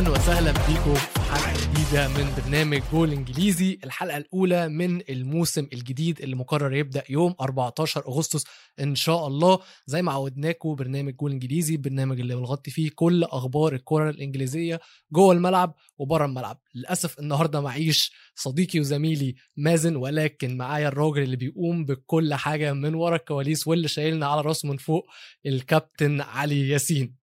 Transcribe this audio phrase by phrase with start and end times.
[0.00, 3.78] أهلا وسهلا بيكم في حلقة جديدة من برنامج جول إنجليزي.
[3.84, 8.44] الحلقة الأولى من الموسم الجديد اللي مقرر يبدأ يوم 14 أغسطس
[8.80, 9.58] إن شاء الله.
[9.86, 14.80] زي ما عودناكم برنامج جول إنجليزي البرنامج اللي بنغطي فيه كل أخبار الكرة الإنجليزية
[15.12, 16.60] جوه الملعب وبره الملعب.
[16.74, 23.16] للأسف النهارده معيش صديقي وزميلي مازن ولكن معايا الراجل اللي بيقوم بكل حاجة من ورا
[23.16, 25.06] الكواليس واللي شايلنا على راسه من فوق
[25.46, 27.20] الكابتن علي ياسين.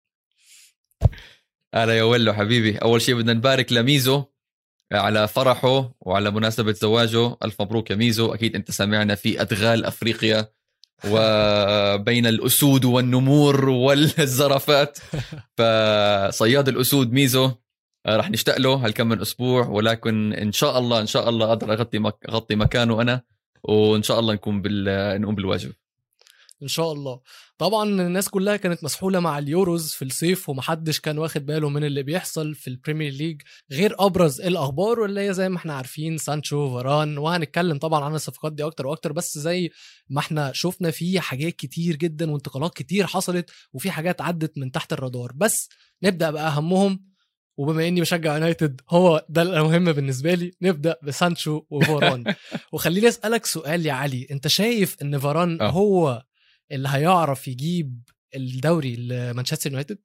[1.73, 2.77] هلا يا ولو حبيبي.
[2.77, 4.23] أول شيء بدنا نبارك لميزو
[4.91, 7.37] على فرحه وعلى مناسبة زواجه.
[7.43, 8.33] ألف مبروك يا ميزو.
[8.33, 10.49] أكيد أنت سامعنا في أدغال أفريقيا
[11.11, 14.99] وبين الأسود والنمور والزرافات.
[15.57, 17.51] فصياد الأسود ميزو
[18.07, 21.99] راح نشتاق له هالكم من أسبوع ولكن إن شاء الله إن شاء الله أقدر أغطي
[21.99, 22.17] مك...
[22.29, 23.21] أغطي مكانه أنا
[23.63, 25.21] وإن شاء الله نكون بال...
[25.21, 25.71] نقوم بالواجب.
[26.63, 27.19] إن شاء الله.
[27.57, 32.03] طبعا الناس كلها كانت مسحولة مع اليوروز في الصيف ومحدش كان واخد باله من اللي
[32.03, 36.69] بيحصل في ال Premier League غير أبرز الأخبار واللي هي زي ما إحنا عارفين سانشو
[36.69, 39.71] فاران وهنتكلم طبعا عن الصفقات دي أكتر وأكتر بس زي
[40.09, 44.93] ما إحنا شفنا في حاجات كتير جدا وانتقالات كتير حصلت وفي حاجات عدت من تحت
[44.93, 45.69] الرادار بس
[46.03, 47.13] نبدأ باهمهم
[47.57, 52.23] وبما إني بشجع يونايتد هو ده المهم بالنسبة لي نبدأ بسانشو وفاران
[52.73, 55.69] وخليني أسألك سؤال يا علي أنت شايف إن فاران آه.
[55.69, 56.23] هو
[56.71, 58.01] اللي هيعرف يجيب
[58.35, 59.97] الدوري لمانشستر يونايتد؟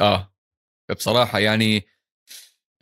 [0.00, 0.34] آه
[0.90, 1.86] بصراحة يعني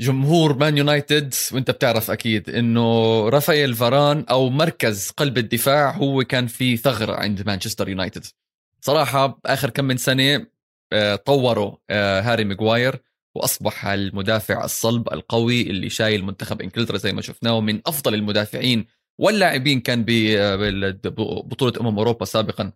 [0.01, 6.47] جمهور مان يونايتد وأنت بتعرف أكيد إنه رافائيل فاران أو مركز قلب الدفاع هو كان
[6.47, 8.27] في ثغرة عند مانشستر يونايتد.
[8.81, 10.47] صراحة آخر كم من سنة
[10.93, 13.03] آه، طوروا آه، هاري ماجواير
[13.35, 18.87] وأصبح المدافع الصلب القوي اللي شايل منتخب إنجلترا زي ما شفناه من أفضل المدافعين
[19.21, 22.73] واللاعبين كان ببطولة أمم أوروبا سابقا.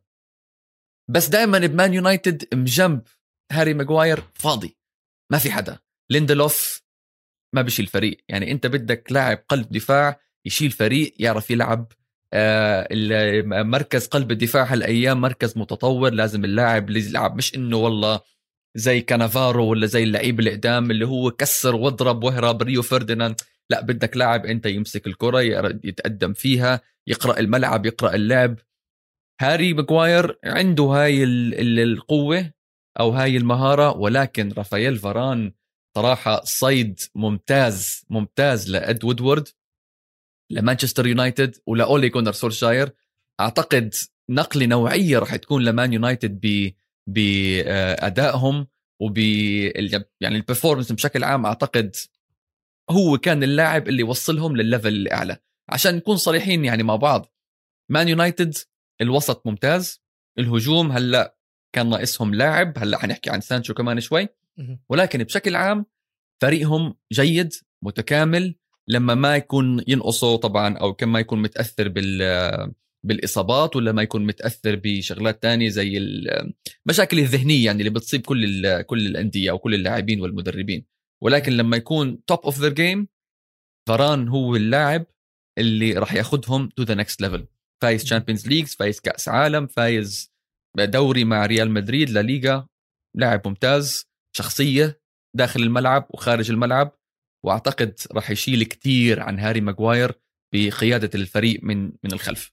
[1.11, 3.03] بس دائما بمان يونايتد بجنب
[3.53, 4.77] هاري ماجواير فاضي.
[5.33, 5.79] ما في حدا.
[6.11, 6.83] ليندلوف
[7.55, 8.25] ما بيشيل فريق.
[8.29, 11.93] يعني أنت بدك لاعب قلب دفاع يشيل فريق يعرف يلعب.
[12.33, 12.89] آه،
[13.45, 17.37] مركز قلب الدفاع هالأيام مركز متطور لازم اللاعب اللي يلعب.
[17.37, 18.21] مش إنه والله
[18.75, 23.41] زي كانافارو ولا زي اللعيب القدام اللي هو كسر واضرب واهرب ريو فرديناند
[23.71, 25.41] لا بدك لاعب أنت يمسك الكرة
[25.85, 28.59] يتقدم فيها يقرأ الملعب يقرأ اللعب.
[29.41, 32.53] هاري ماجواير عنده هاي ال- ال- القوة
[33.01, 35.53] أو هاي المهارة ولكن رافائيل فاران
[35.97, 39.49] صراحة صيد ممتاز ممتاز لإد وودورد
[40.53, 42.93] لمانشستر يونايتد ولاولي جونر سولشاير.
[43.41, 43.95] أعتقد
[44.31, 46.71] نقلة نوعية راح تكون لمان يونايتد ب
[47.09, 48.67] بأدائهم
[49.03, 51.97] وب يعني ال performance بشكل عام أعتقد
[52.91, 55.37] هو كان اللاعب اللي وصلهم للل level الاعلى
[55.69, 57.33] عشان نكون صريحين يعني مع بعض
[57.91, 58.55] مان يونايتد
[59.01, 60.03] الوسط ممتاز
[60.39, 61.37] الهجوم هلأ
[61.73, 64.29] كان ناقصهم لاعب هلأ حنحكي عن سانشو كمان شوي.
[64.89, 65.87] ولكن بشكل عام
[66.43, 67.53] فريقهم جيد
[67.83, 68.55] متكامل
[68.89, 72.73] لما ما يكون ينقصه طبعا أو كم ما يكون متأثر بال
[73.05, 75.99] بالإصابات ولا ما يكون متأثر بشغلات تانية زي
[76.87, 80.87] المشاكل الذهنية يعني اللي بتصيب كل كل الأندية أو كل اللاعبين والمدربين.
[81.23, 83.09] ولكن لما يكون top of their game
[83.89, 85.07] فران هو اللاعب
[85.59, 87.47] اللي راح ياخذهم to the next level
[87.83, 90.37] فايز Champions Leagues فايز كأس عالم فايز
[90.85, 92.69] دوري مع ريال مدريد لا ليغا.
[93.17, 94.05] لاعب ممتاز
[94.37, 95.01] شخصية
[95.37, 96.93] داخل الملعب وخارج الملعب.
[97.45, 100.21] وأعتقد راح يشيل كتير عن هاري ماجواير
[100.55, 102.53] بقيادة الفريق من من الخلف.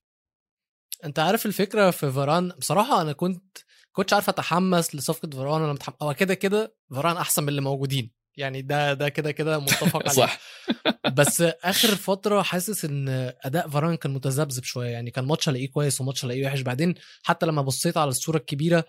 [1.05, 3.57] أنت عارف الفكرة في فاران بصراحة أنا كنت
[3.91, 8.11] كنتش عارف أتحمس لصفقة فاران ولا متحمس هو كده كده فاران أحسن من اللي موجودين.
[8.37, 10.09] يعني ده ده كده كده متفق عليه.
[10.11, 10.39] صح.
[11.13, 16.01] بس آخر فترة حاسس إن أداء فاران كان متذبذب شوية يعني كان ماتش الاقيه كويس
[16.01, 16.61] وماتش الاقيه وحش.
[16.61, 18.85] بعدين حتى لما بصيت على الصورة الكبيرة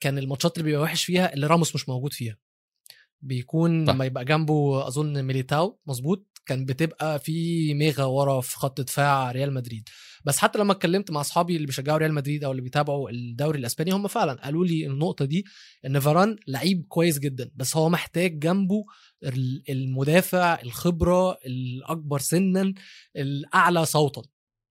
[0.00, 2.36] كان الماتشات اللي بيبقى وحش فيها اللي راموس مش موجود فيها.
[3.22, 3.84] بيكون.
[3.90, 9.54] لما يبقى جنبه أظن ميليتاو مظبوط كان بتبقى في ميغا ورا في خط دفاع ريال
[9.54, 9.88] مدريد.
[10.24, 13.90] بس حتى لما اتكلمت مع اصحابي اللي بيشجعوا ريال مدريد أو اللي بيتابعوا الدوري الاسباني
[13.92, 15.44] هم فعلا قالوا لي النقطة دي
[15.86, 18.84] إن فاران لعيب كويس جدا بس هو محتاج جنبه
[19.24, 22.74] ال- المدافع الخبرة الأكبر سنا
[23.16, 24.22] الأعلى صوتا.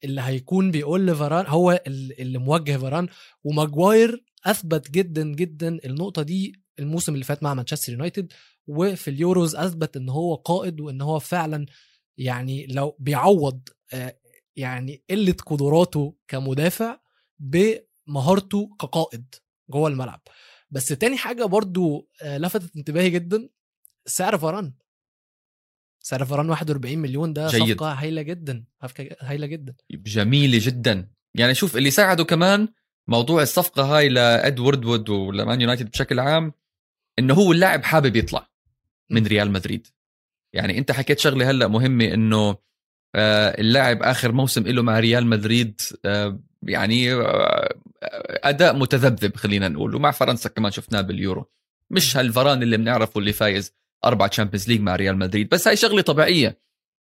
[0.04, 3.08] اللي هيكون بيقول لفاران هو ال- اللي موجه فاران
[3.44, 8.34] وماجواير أثبت جدا جدا النقطة دي الموسم اللي فات مع مانشستر يونايتد.
[8.68, 11.66] وفي اليوروز أثبت إن هو قائد وإن هو فعلا
[12.18, 13.62] يعني لو بيعوض
[13.94, 14.19] آه،
[14.60, 17.00] يعني قلة قدراته كمدافع
[17.40, 19.36] بمهارته كقائد
[19.70, 20.22] جوه الملعب.
[20.72, 23.50] بس تاني حاجة برضو آه، لفتت انتباهي جدا
[24.06, 24.74] سعر فاران.
[26.00, 27.74] سعر فاران 41 مليون ده جيد.
[27.78, 29.76] صفقة هايلة جدا صفقة هايلة جدا.
[29.92, 31.12] جميلة جدا.
[31.36, 32.68] يعني شوف اللي ساعده كمان
[33.08, 36.54] موضوع الصفقة هاي لادوارد وود ولمان يونايتد بشكل عام
[37.20, 38.50] إنه هو اللاعب حابب يطلع
[39.10, 39.88] من ريال مدريد.
[40.54, 42.58] يعني أنت حكيت شغلة هلأ مهمة إنه
[43.16, 47.76] اللاعب آخر موسم له مع ريال مدريد آه، يعني آه،
[48.44, 51.52] أداء متذبذب خلينا نقول ومع فرنسا كمان شفناه باليورو.
[51.92, 53.74] مش هالفران اللي بنعرفه اللي فايز
[54.06, 55.50] أربع Champions League مع ريال مدريد.
[55.50, 56.60] بس هاي شغلة طبيعية.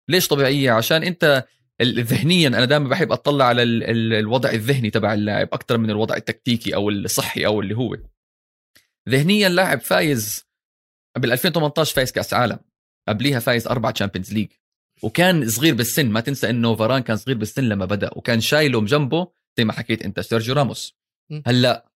[0.08, 1.44] ليش طبيعية؟ عشان أنت
[1.82, 6.90] ذهنيا أنا دائما بحب أطلع على الوضع الذهني تبع اللاعب أكثر من الوضع التكتيكي أو
[6.90, 7.96] الصحي أو اللي هو.
[9.08, 10.46] ذهنيا لاعب فايز
[11.18, 12.58] بال 2018 فايز كأس عالم.
[13.08, 14.48] قبليها فايز أربع Champions League
[15.02, 19.28] وكان صغير بالسن ما تنسى إنه فاران كان صغير بالسن لما بدأ وكان شايله جنبه
[19.58, 20.96] زي ما حكيت أنت سيرجيو راموس.
[21.46, 21.90] هلأ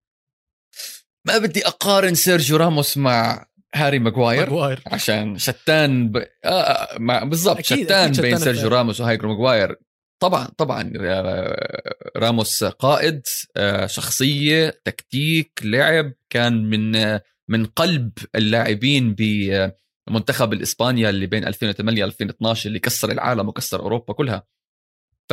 [1.26, 4.82] ما بدي أقارن سيرجيو راموس مع هاري ماجواير, ماجواير.
[4.86, 6.16] عشان شتان ب...
[6.16, 9.76] آه, آه، بالضبط شتان بين سيرجيو راموس وهاري ماجواير
[10.22, 13.22] طبعا طبعا آه، راموس قائد
[13.56, 17.18] آه، شخصية تكتيك لعب كان من
[17.48, 19.14] من قلب اللاعبين
[20.10, 24.46] بمنتخب الإسبانيا اللي بين 2008 2012 اللي كسر العالم وكسر أوروبا كلها.
[25.28, 25.32] ف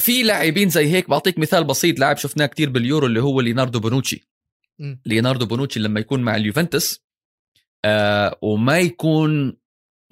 [0.00, 4.28] في لاعبين زي هيك بعطيك مثال بسيط لاعب شفناه كتير باليورو اللي هو ليناردو بونوتشي.
[5.06, 7.04] ليناردو بونوتشي لما يكون مع اليوفنتوس
[7.84, 9.56] آه وما يكون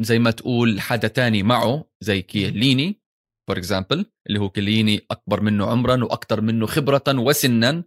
[0.00, 3.02] زي ما تقول حدا تاني معه زي كيليني
[3.48, 7.84] for example اللي هو كيليني أكبر منه عمرا وأكثر منه خبره وسنا.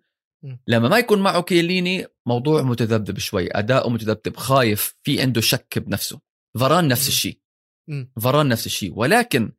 [0.68, 6.20] لما ما يكون معه كيليني موضوع متذبذب شوي اداؤه متذبذب خايف في عنده شك بنفسه.
[6.60, 7.40] فران نفس الشيء.
[8.22, 8.94] فران نفس الشيء.
[8.96, 9.52] ولكن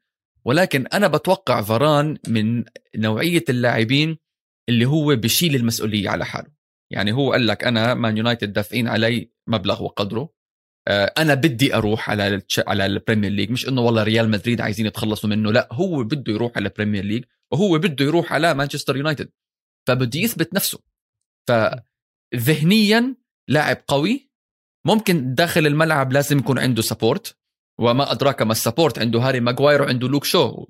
[0.44, 2.64] ولكن أنا بتوقع فران من
[2.96, 4.18] نوعية اللاعبين
[4.68, 6.48] اللي هو بشيل المسؤولية على حاله.
[6.92, 10.36] يعني هو قال لك أنا مان يونايتد دافعين علي مبلغ وقدره.
[10.88, 13.50] آه، أنا بدي أروح على على ال Premier League.
[13.50, 17.04] مش إنه والله ريال مدريد عايزين يتخلصوا منه لا هو بده يروح على ال Premier
[17.04, 19.28] League وهو بده يروح على مانشستر يونايتد.
[19.86, 20.78] فبده يثبت نفسه.
[21.48, 23.16] فذهنيا
[23.48, 24.30] لاعب قوي
[24.86, 27.36] ممكن داخل الملعب لازم يكون عنده support
[27.80, 30.66] وما أدراك ما ال support عنده هاري ماجواير وعنده لوك شو.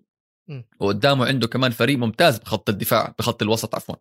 [0.81, 3.97] وقدامه عنده كمان فريق ممتاز بخط الدفاع بخط الوسط عفوا.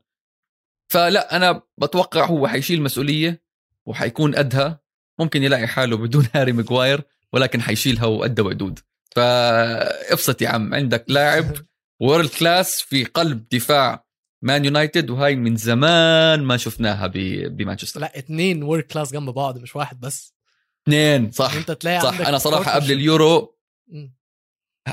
[0.91, 3.43] فلا أنا بتوقع هو حيشيل مسؤولية
[3.85, 4.79] وحيكون قدها
[5.19, 7.03] ممكن يلاقي حاله بدون هاري ماجواير
[7.33, 8.79] ولكن حيشيلها وقدها وقدود
[9.15, 11.45] فابسط يا عم عندك لاعب
[12.01, 14.04] world class في قلب دفاع
[14.41, 17.07] مان يونايتد وهاي من زمان ما شفناها
[17.47, 17.99] بمانشستر.
[17.99, 20.35] لا اثنين world class جنب بعض مش واحد بس.
[20.83, 22.27] اثنين صح انت تلاقي صح.
[22.27, 23.57] أنا صراحة قبل اليورو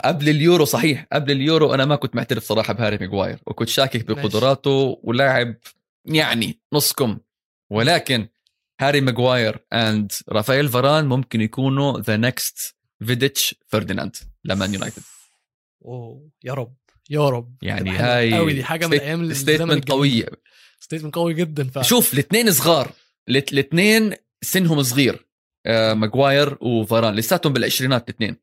[0.04, 5.00] قبل اليورو صحيح قبل اليورو أنا ما كنت معترف صراحة بهاري ماجواير وكنت شاكك بقدراته
[5.02, 5.56] ولاعب
[6.04, 7.18] يعني نص كم.
[7.70, 8.28] ولكن
[8.80, 15.02] هاري ماجواير and رافائيل فاران ممكن يكونوا the next فيديتش فرديناند لمان يونايتد.
[15.84, 16.76] أوه يا رب.
[17.12, 17.56] يا رب.
[17.62, 20.28] يعني هاي قوي دي حاجة من أيام statement قوية.
[20.80, 21.86] statement قوي جدا فعلا.
[21.86, 22.92] شوف الاثنين صغار.
[23.28, 25.26] الاثنين سنهم صغير.
[25.66, 28.36] آه ماجواير وفاران لساتهم بالعشرينات الاثنين.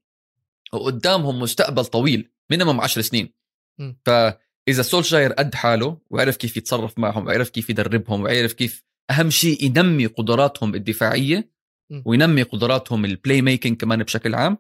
[0.74, 3.34] وقدامهم مستقبل طويل minimum 10 سنين.
[3.80, 3.94] م.
[4.06, 9.66] فاذا سولشاير قد حاله وعرف كيف يتصرف معهم وعرف كيف يدربهم وعرف كيف أهم شيء
[9.66, 11.52] ينمي قدراتهم الدفاعية
[12.06, 14.58] وينمي قدراتهم ال playmaking كمان بشكل عام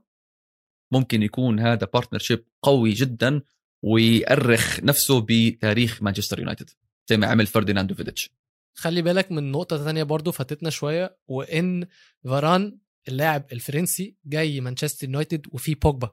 [0.91, 3.41] ممكن يكون هذا partnership قوي جدا
[3.81, 6.69] ويأرخ نفسه بتاريخ مانشستر يونايتد.
[7.09, 8.29] زي ما عمل فرديناند وفيديتش
[8.73, 11.87] خلي بالك من نقطة ثانية برضو فاتتنا شوية وإن
[12.23, 16.09] فاران اللاعب الفرنسي جاي مانشستر يونايتد وفي بوجبا.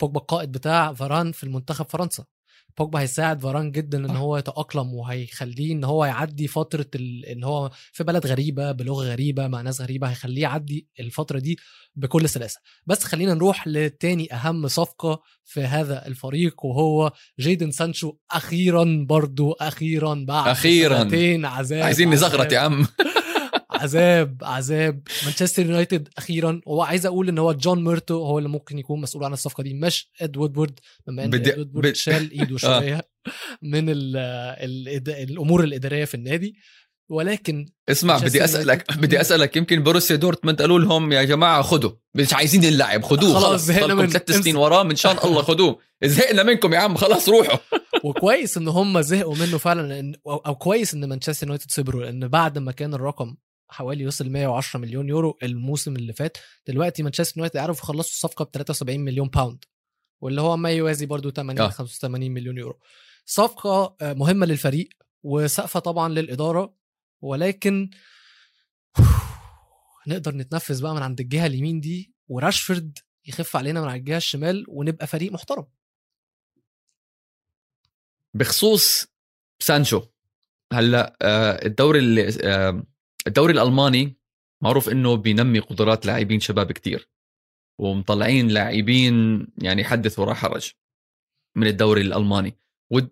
[0.00, 2.24] بوجبا القائد بتاع فاران في المنتخب فرنسا.
[2.78, 7.26] بوجبا هيساعد فاران جدا إن هو يتأقلم وهيخليه إن هو يعدي فترة ال...
[7.26, 11.58] إن هو في بلد غريبة بلغة غريبة مع ناس غريبة هيخليه يعدي الفترة دي
[11.96, 12.60] بكل سلاسة.
[12.86, 20.24] بس خلينا نروح لتاني أهم صفقة في هذا الفريق وهو جيدن سانشو أخيرا برضو أخيرا
[20.28, 20.98] بعد أخيرا.
[21.02, 22.86] سنتين عذاب عايزين نزغرط يا عم.
[23.84, 25.02] عذاب عذاب.
[25.24, 29.32] مانشستر يونايتد أخيرا وعايز أقول إن هو جون ميرتو هو اللي ممكن يكون مسؤول عن
[29.32, 29.74] الصفقة دي.
[29.74, 31.52] مش اد وودورد بما إن بدي...
[31.52, 32.80] اد وودورد شال إيده آه.
[32.80, 33.08] شوية
[33.62, 36.56] من ال ال الأمور الإدارية في النادي.
[37.08, 41.90] ولكن اسمع بدي اسالك بدي أسألك يمكن بروسيا دورتموند قالوا لهم يا جماعة خدوا.
[42.14, 43.34] مش عايزين اللاعب خدوه.
[43.40, 45.78] خلاص زهقنا من ثلاث سنين وراه من شان الله خدوه.
[46.04, 47.58] زهقنا منكم يا عم خلاص روحوا.
[48.04, 52.72] وكويس إن هم زهقوا منه فعلا أو كويس إن مانشستر يونايتد صبروا لأن بعد ما
[52.72, 53.34] كان الرقم
[53.68, 56.38] حوالي وصل 110 مليون يورو الموسم اللي فات.
[56.66, 59.64] دلوقتي مانشستر يونايتد عرفوا يخلصوا الصفقة ب 73 مليون باوند
[60.20, 61.68] واللي هو ما يوازي برضو 80 آه.
[61.68, 62.80] 85 مليون يورو.
[63.26, 64.88] صفقة آه، مهمة للفريق
[65.22, 66.74] وسقفة طبعا للإدارة
[67.22, 67.90] ولكن
[70.08, 74.64] نقدر نتنفس بقى من عند الجهة اليمين دي وراشفورد يخف علينا من على الجهة الشمال
[74.68, 75.66] ونبقى فريق محترم.
[78.34, 79.06] بخصوص
[79.62, 80.02] سانشو.
[80.72, 82.28] هلأ آه، الدوري اللي
[83.26, 84.16] الدوري الألماني
[84.62, 87.08] معروف إنه بينمي قدرات لاعبين شباب كتير
[87.80, 90.70] ومطلعين لاعبين يعني حدث ولا حرج
[91.56, 92.56] من الدوري الألماني.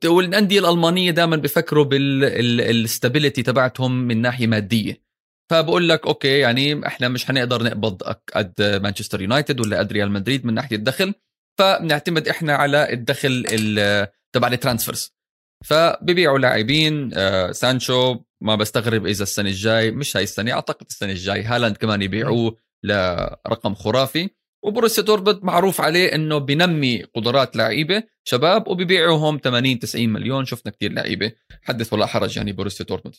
[0.05, 5.03] والأندية الألمانية دائما بيفكروا بال stability تبعتهم من ناحية مادية.
[5.51, 8.03] فبقول لك okay يعني إحنا مش حنقدر نقبض
[8.35, 11.15] قد مانشستر يونايتد ولا قد ريال مدريد من ناحية الدخل.
[11.59, 15.15] فبنعتمد إحنا على الدخل ال- تبع ال transfers
[15.65, 21.43] فبيبيعوا لاعبين آه، سانشو ما بستغرب إذا السنة الجاي مش هاي السنة أعتقد السنة الجاي
[21.43, 24.31] هالاند كمان يبيعوه لرقم خرافي.
[24.65, 30.45] وبروسيا دورتموند معروف عليه إنه بينمي قدرات لعيبة شباب وبيبيعوهم 80 90 مليون.
[30.45, 33.17] شفنا كتير لعيبة حدث ولا حرج يعني بروسيا دورتموند.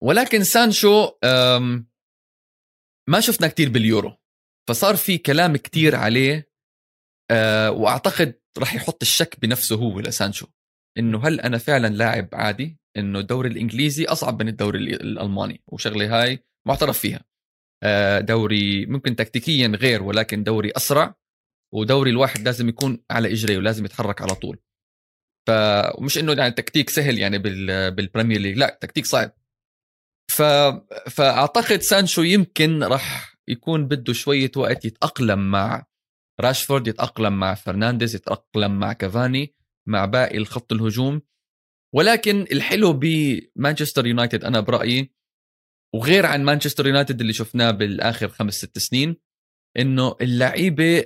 [0.00, 1.10] ولكن سانشو
[3.08, 4.16] ما شفنا كتير باليورو
[4.68, 6.50] فصار في كلام كتير عليه
[7.30, 10.46] أه، وأعتقد راح يحط الشك بنفسه هو لسانشو.
[11.00, 16.22] إنه هل أنا فعلا لاعب عادي؟ إنه الدوري الإنجليزي أصعب من الدوري ال- الألماني وشغلة
[16.22, 17.24] هاي معترف فيها.
[17.82, 21.14] آه، دوري ممكن تكتيكيا غير ولكن دوري أسرع
[21.74, 24.58] ودوري الواحد لازم يكون على اجريه ولازم يتحرك على طول.
[25.48, 25.50] ف
[25.98, 27.90] ومش إنه يعني تكتيك سهل يعني بال...
[27.90, 29.32] بال Premier League لا تكتيك صعب.
[30.30, 30.42] ف...
[31.10, 35.86] فأعتقد سانشو يمكن راح يكون بده شوية وقت يتأقلم مع
[36.40, 39.54] راشفورد يتأقلم مع فرنانديز يتأقلم مع كافاني.
[39.90, 41.22] مع باقي الخط الهجوم.
[41.94, 45.14] ولكن الحلو بمانشستر يونايتد أنا برأيي
[45.94, 49.16] وغير عن مانشستر يونايتد اللي شفناه بالآخر خمس ست سنين
[49.78, 51.04] إنه اللعيبة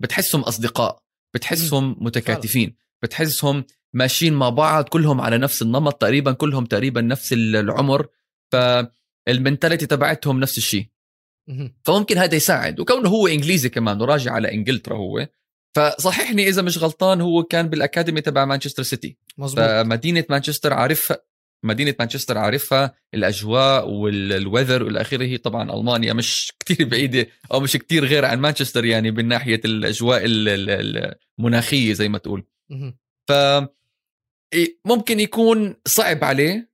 [0.00, 1.02] بتحسهم أصدقاء
[1.34, 8.08] بتحسهم متكاتفين بتحسهم ماشيين مع بعض كلهم على نفس النمط تقريبا كلهم تقريبا نفس العمر
[8.52, 10.86] فالمنتاليتي تبعتهم نفس الشيء.
[11.84, 15.28] فممكن هذا يساعد وكونه هو إنجليزي كمان وراجع على إنجلترا هو
[15.76, 19.16] فصححني إذا مش غلطان هو كان بالأكاديمي تبع مانشستر سيتي.
[19.38, 19.64] مظبوط.
[19.64, 21.16] فمدينة مانشستر عارفها
[21.64, 28.04] مدينة مانشستر عارفها الأجواء والويذر والى اخره طبعا ألمانيا مش كتير بعيدة أو مش كتير
[28.04, 32.44] غير عن مانشستر يعني من ناحية الأجواء ال- ال- المناخية زي ما تقول.
[33.28, 33.32] ف
[34.84, 36.70] ممكن يكون صعب عليه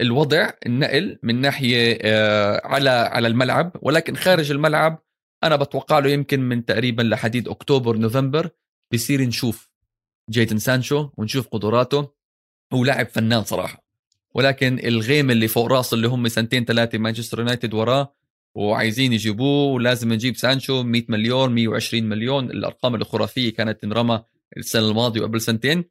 [0.00, 5.02] الوضع النقل من ناحية آه، على على الملعب ولكن خارج الملعب
[5.44, 8.50] أنا بتوقع له يمكن من تقريبا لحديد أكتوبر نوفمبر
[8.92, 9.70] بصير نشوف
[10.30, 12.08] جيتن سانشو ونشوف قدراته
[12.72, 13.84] هو لاعب فنان صراحة.
[14.34, 18.14] ولكن الغيم اللي فوق راسه اللي هم سنتين ثلاثة مانشستر يونايتد وراه
[18.54, 24.22] وعايزين يجيبوه ولازم نجيب سانشو 100 مليون 120 مليون الأرقام الخرافية كانت تنرمى
[24.56, 25.84] السنة الماضية وقبل سنتين.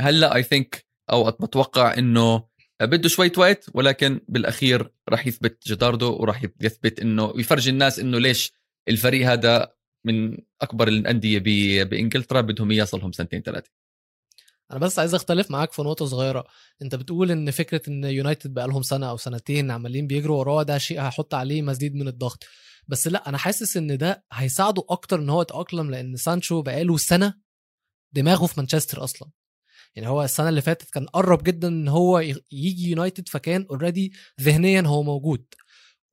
[0.00, 2.42] هلأ I think أو بتوقع إنه
[2.80, 8.52] بده شوية وقت ولكن بالأخير راح يثبت جدارته وراح يثبت إنه يفرجي الناس إنه ليش
[8.88, 9.72] الفريق هذا
[10.04, 11.38] من أكبر الأندية
[11.84, 13.70] بإنجلترا بدهم اياه صار لهم سنتين ثلاثة.
[14.70, 16.44] أنا بس عايز أختلف معاك في نقطة صغيرة.
[16.82, 20.78] أنت بتقول إن فكرة إن يونايتد بقى لهم سنة أو سنتين عمالين بيجروا وراه ده
[20.78, 22.44] شيء هيحط عليه مزيد من الضغط.
[22.88, 27.34] بس لأ أنا حاسس إن ده هيساعده أكتر إن هو يتأقلم لأن سانشو بقاله سنة
[28.12, 29.30] دماغه في مانشستر أصلا.
[29.96, 32.18] يعني هو السنة اللي فاتت كان قرب جدا إن هو
[32.52, 35.44] يجي يونايتد فكان already ذهنيا هو موجود.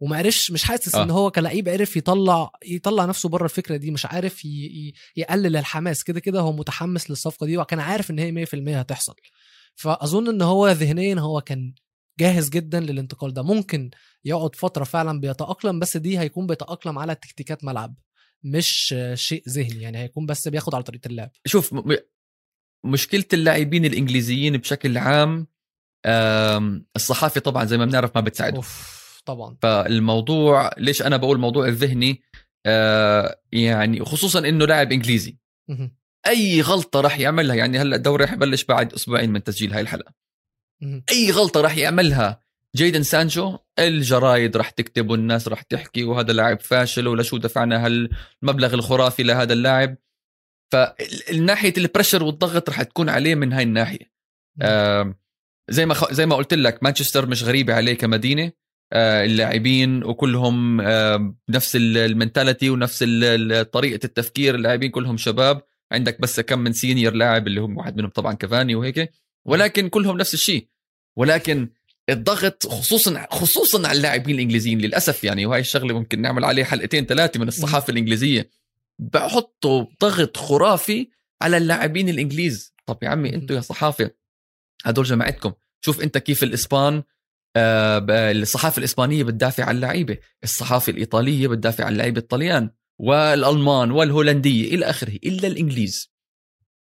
[0.04, 1.04] ومعرفش مش حاسس آه.
[1.04, 4.48] ان هو كلعيب عرف يطلع يطلع نفسه بره الفكرة دي مش عارف ي...
[4.50, 4.94] ي...
[5.16, 6.04] يقلل الحماس.
[6.04, 9.16] كده كده هو متحمس للصفقة دي وكان عارف إن هي 100% هتحصل.
[9.76, 11.74] فأظن إن هو ذهنيا هو كان
[12.20, 13.42] جاهز جدا للانتقال ده.
[13.44, 13.92] ممكن
[14.26, 17.96] يقعد فترة فعلا بيتأقلم بس دي هيكون بيتأقلم على تكتيكات ملعب
[18.44, 19.82] مش شيء ذهني.
[19.82, 21.32] يعني هيكون بس بياخد على طريقة اللعب.
[21.46, 21.96] شوف م-
[22.86, 25.48] مشكلة اللاعبين الإنجليزيين بشكل عام
[26.96, 28.56] الصحافة طبعا زي ما بنعرف ما بتساعدهم.
[28.56, 28.93] أوف.
[29.26, 29.58] طبعا.
[29.62, 32.22] فالموضوع ليش أنا بقول موضوع الذهني؟
[32.66, 35.38] آه، يعني خصوصا إنه لاعب إنجليزي.
[35.70, 35.96] مهم.
[36.28, 40.14] أي غلطة راح يعملها يعني هلأ الدوري رح يبلش بعد أسبوعين من تسجيل هاي الحلقة.
[40.82, 41.04] مهم.
[41.12, 42.40] أي غلطة راح يعملها؟
[42.76, 49.24] جيدن سانشو الجرايد راح تكتب والناس راح تحكي وهذا لاعب فاشل وليشو دفعنا هالمبلغ الخرافي
[49.24, 49.98] لهذا اللاعب.
[50.72, 54.12] فالناحية ال pressure والضغط راح تكون عليه من هاي الناحية.
[54.62, 55.16] آم،
[55.70, 56.14] زي ما خ...
[56.14, 58.44] زي ما قلت لك مانشستر مش غريبة عليه كمدينة.
[58.44, 58.54] آه،
[58.94, 63.00] اللاعبين وكلهم آم، نفس ال- mentality ونفس
[63.72, 65.62] طريقة التفكير اللاعبين كلهم شباب.
[65.92, 69.12] عندك بس كم من senior لاعب اللي هم واحد منهم طبعا كافاني وهيك.
[69.46, 70.68] ولكن كلهم نفس الشيء.
[71.16, 71.70] ولكن
[72.10, 77.40] الضغط خصوصا خصوصا على اللاعبين الإنجليزيين للأسف يعني وهي الشغلة ممكن نعمل عليه حلقتين ثلاثة
[77.40, 78.50] من الصحافة الإنجليزية.
[79.00, 81.08] بحطوا ضغط خرافي
[81.42, 82.74] على اللاعبين الإنجليز.
[82.86, 84.12] طب يا عمي أنتوا يا صحافة
[84.86, 87.04] هدول جماعتكم شوف انت كيف الإسبان آه،
[87.58, 92.70] الصحافة الإسبانية بتدافع عن اللعيبه الصحافة الإيطالية بتدافع عن اللعيبه الطليان
[93.00, 96.14] والألمان والهولندية إلى آخره إلا الإنجليز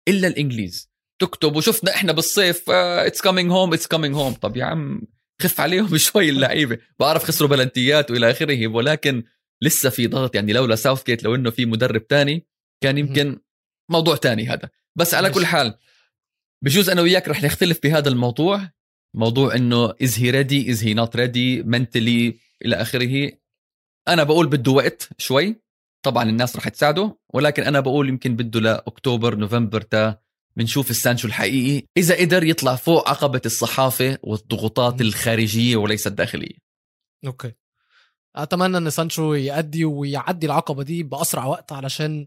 [0.08, 0.92] إلا الإنجليز.
[1.20, 5.02] تكتب وشفنا إحنا بالصيف it's coming home it's coming home طب يا عم
[5.42, 6.78] خف عليهم شوي اللعيبة.
[6.98, 9.24] بعرف خسروا بلنتيات وإلى آخره ولكن
[9.62, 10.34] لسه في ضغط.
[10.34, 12.46] يعني لولا ساوث جيت لو إنه في مدرب تاني
[12.82, 13.40] كان يمكن
[13.90, 14.70] موضوع تاني هذا.
[14.96, 15.78] بس على كل حال
[16.64, 18.70] بجوز أنا وياك رح نختلف بهذا الموضوع.
[19.14, 23.32] موضوع إنه is he ready is he not ready mentally إلى آخره.
[24.08, 25.62] أنا بقول بده وقت شوي.
[26.02, 30.18] طبعا الناس رح تساعده ولكن أنا بقول يمكن بده لأكتوبر نوفمبر تا
[30.56, 31.86] بنشوف السانشو الحقيقي.
[31.96, 36.56] إذا قدر يطلع فوق عقبة الصحافة والضغوطات الخارجية وليس الداخليه
[37.26, 37.52] أوكي.
[38.36, 42.26] أتمنى إن سانشو يأدي ويعدي العقبة دي بأسرع وقت علشان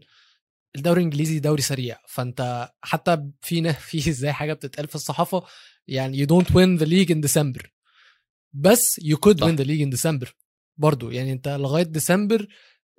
[0.76, 1.98] الدوري الإنجليزي دوري سريع.
[2.08, 5.42] فأنت حتى في في زي حاجة بتتقال في الصحافة
[5.88, 7.66] يعني you don't win the league in December.
[8.52, 10.28] بس you could win the league in December
[10.76, 11.10] برضو.
[11.10, 12.46] يعني انت لغاية ديسمبر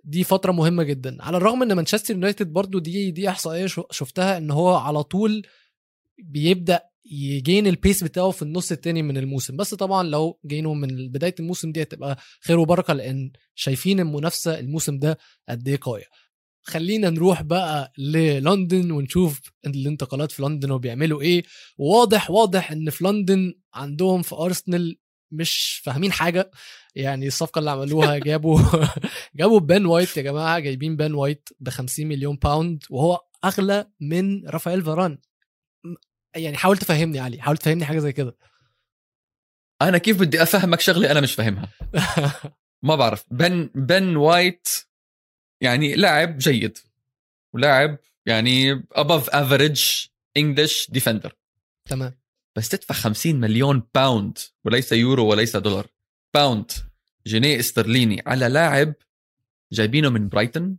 [0.04, 1.18] دي فترة مهمة جدا.
[1.24, 5.48] على الرغم إن مانشستر يونايتد برضو دي دي إحصائية شفتها إن هو على طول
[6.18, 9.58] بيبدأ يجين ال pace بتاعه في النص التاني من الموسم.
[9.58, 15.00] بس طبعا لو جينه من بداية الموسم دي هتبقى خير وبركة لأن شايفين المنافسة الموسم
[15.00, 15.18] ده
[15.50, 16.06] قد إيه قوية.
[16.68, 21.44] خلينا نروح بقى للندن ونشوف الانتقالات في لندن وبيعملوا إيه.
[21.78, 24.98] واضح واضح إن في لندن عندهم في أرسنال
[25.32, 26.52] مش فاهمين حاجة.
[26.96, 28.62] يعني الصفقة اللي عملوها جابوا
[29.36, 34.48] جابوا بن وايت يا جماعة جايبين بن وايت ب 50 مليون pound وهو أغلى من
[34.48, 35.18] رافائيل فاران
[36.36, 38.38] يعني حاول تفهمني علي حاول تفهمني حاجة زي كده.
[39.82, 41.70] أنا كيف بدي أفهمك شغلة أنا مش فاهمها.
[42.88, 43.26] ما بعرف.
[43.32, 44.68] بن بن وايت
[45.62, 46.78] يعني لاعب جيد
[47.54, 50.08] ولاعب يعني above average
[50.40, 51.32] English defender.
[51.86, 52.18] تمام.
[52.56, 55.88] بس تدفع 50 مليون pound وليس يورو وليس دولار
[56.34, 56.72] pound
[57.28, 58.94] جنيه استرليني على لاعب
[59.72, 60.78] جايبينه من برايتون.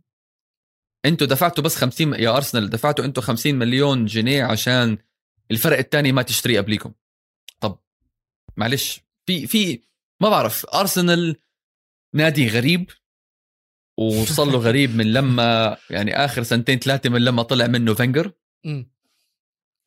[1.05, 4.97] أنتوا دفعتوا بس 50 يا أرسنال دفعتوا أنتوا 50 مليون جنيه عشان
[5.51, 6.93] الفرق الثاني ما تشتري قبليكم.
[7.59, 7.79] طب
[8.57, 9.81] معلش في في
[10.21, 11.35] ما بعرف أرسنال
[12.13, 12.91] نادي غريب
[13.99, 18.31] وصل له غريب من لما يعني آخر سنتين ثلاثة من لما طلع منه فينجر.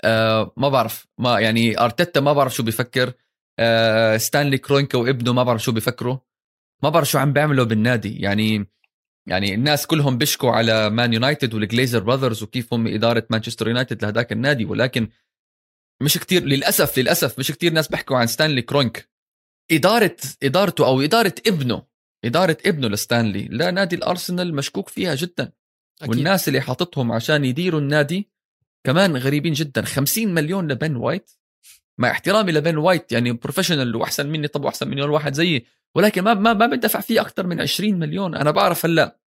[0.05, 3.13] آه ما بعرف ما يعني أرتيتا ما بعرف شو بيفكر.
[3.59, 6.19] آه ستانلي كروينكا وابنه ما بعرف شو بيفكروا.
[6.83, 8.17] ما بعرف شو عم بيعملوا بالنادي.
[8.21, 8.67] يعني
[9.27, 14.03] يعني الناس كلهم بيشكوا على مان يونايتد وال Glazer brothers وكيف هم إدارة مانشستر يونايتد
[14.03, 14.65] لهداك النادي.
[14.65, 15.09] ولكن
[16.03, 19.09] مش كتير للأسف للأسف مش كتير ناس بيحكوا عن ستانلي كروينكي
[19.73, 21.92] إدارة إدارته أو إدارة ابنه
[22.25, 25.53] إدارة ابنه لستانلي لا نادي الأرسنال مشكوك فيها جدا
[26.03, 26.11] أكيد.
[26.11, 28.31] والناس اللي حاططهم عشان يديروا النادي
[28.85, 31.31] كمان غريبين جدا 50 مليون لبن وايت
[31.99, 36.35] مع احترامي لبن وايت يعني professional وأحسن مني طب وأحسن مليون واحد زيي ولكن ما
[36.35, 39.19] ما ما بدفع فيه أكثر من 20 مليون أنا بعرف هلأ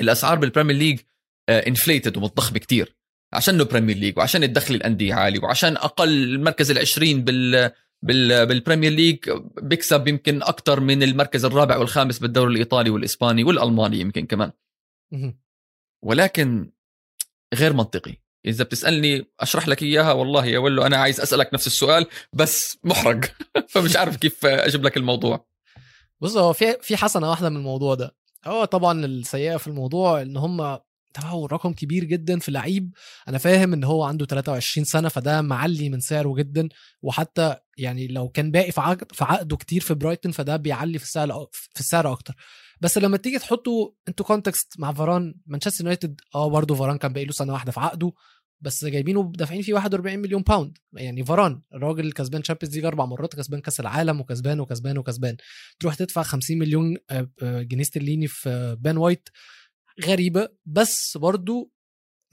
[0.00, 1.00] الأسعار بالبريمير ليج
[1.48, 2.96] inflated ومتضخمه كتير
[3.32, 8.92] عشان إنه بريمير ليج وعشان الدخل الأندية عالي وعشان أقل المركز ال20 بال بال بالبريمير
[8.92, 9.18] ليج
[9.62, 14.52] بيكسب يمكن أكثر من المركز الرابع والخامس بالدوري الإيطالي والإسباني والألماني يمكن كمان.
[16.02, 16.72] ولكن
[17.54, 18.16] غير منطقي.
[18.46, 23.24] إذا بتسألني أشرح لك إياها والله يا ولو أنا عايز أسألك نفس السؤال بس محرج.
[23.72, 25.46] فمش عارف كيف أجيب لك الموضوع.
[26.20, 28.16] بص هو في في حسنة واحدة من الموضوع ده.
[28.44, 30.78] هو طبعا السيئة في الموضوع إن هم
[31.16, 32.92] دفعوا رقم كبير جدا في لعيب
[33.28, 36.68] أنا فاهم إن هو عنده 23 سنة فده معلي من سعره جدا.
[37.02, 41.04] وحتى يعني لو كان باقي في عقد في عقده كتير في برايتون فده بيعلي في
[41.04, 42.34] السعر في السعر أكتر.
[42.80, 47.26] بس لما تيجي تحطوا أنتوا context مع فاران مانشستر يونايتد آه برضه فاران كان باقي
[47.26, 48.12] له سنة واحدة في عقده
[48.60, 53.36] بس جايبينه دافعين فيه 41 مليون pound يعني فاران الراجل كسبان تشامبيونز ليج أربع مرات
[53.36, 55.36] كسبان كأس العالم وكسبان وكسبان وكسبان.
[55.80, 59.28] تروح تدفع 50 مليون آه، آه، جنيه استرليني في بن وايت.
[60.06, 61.72] غريبة بس برضو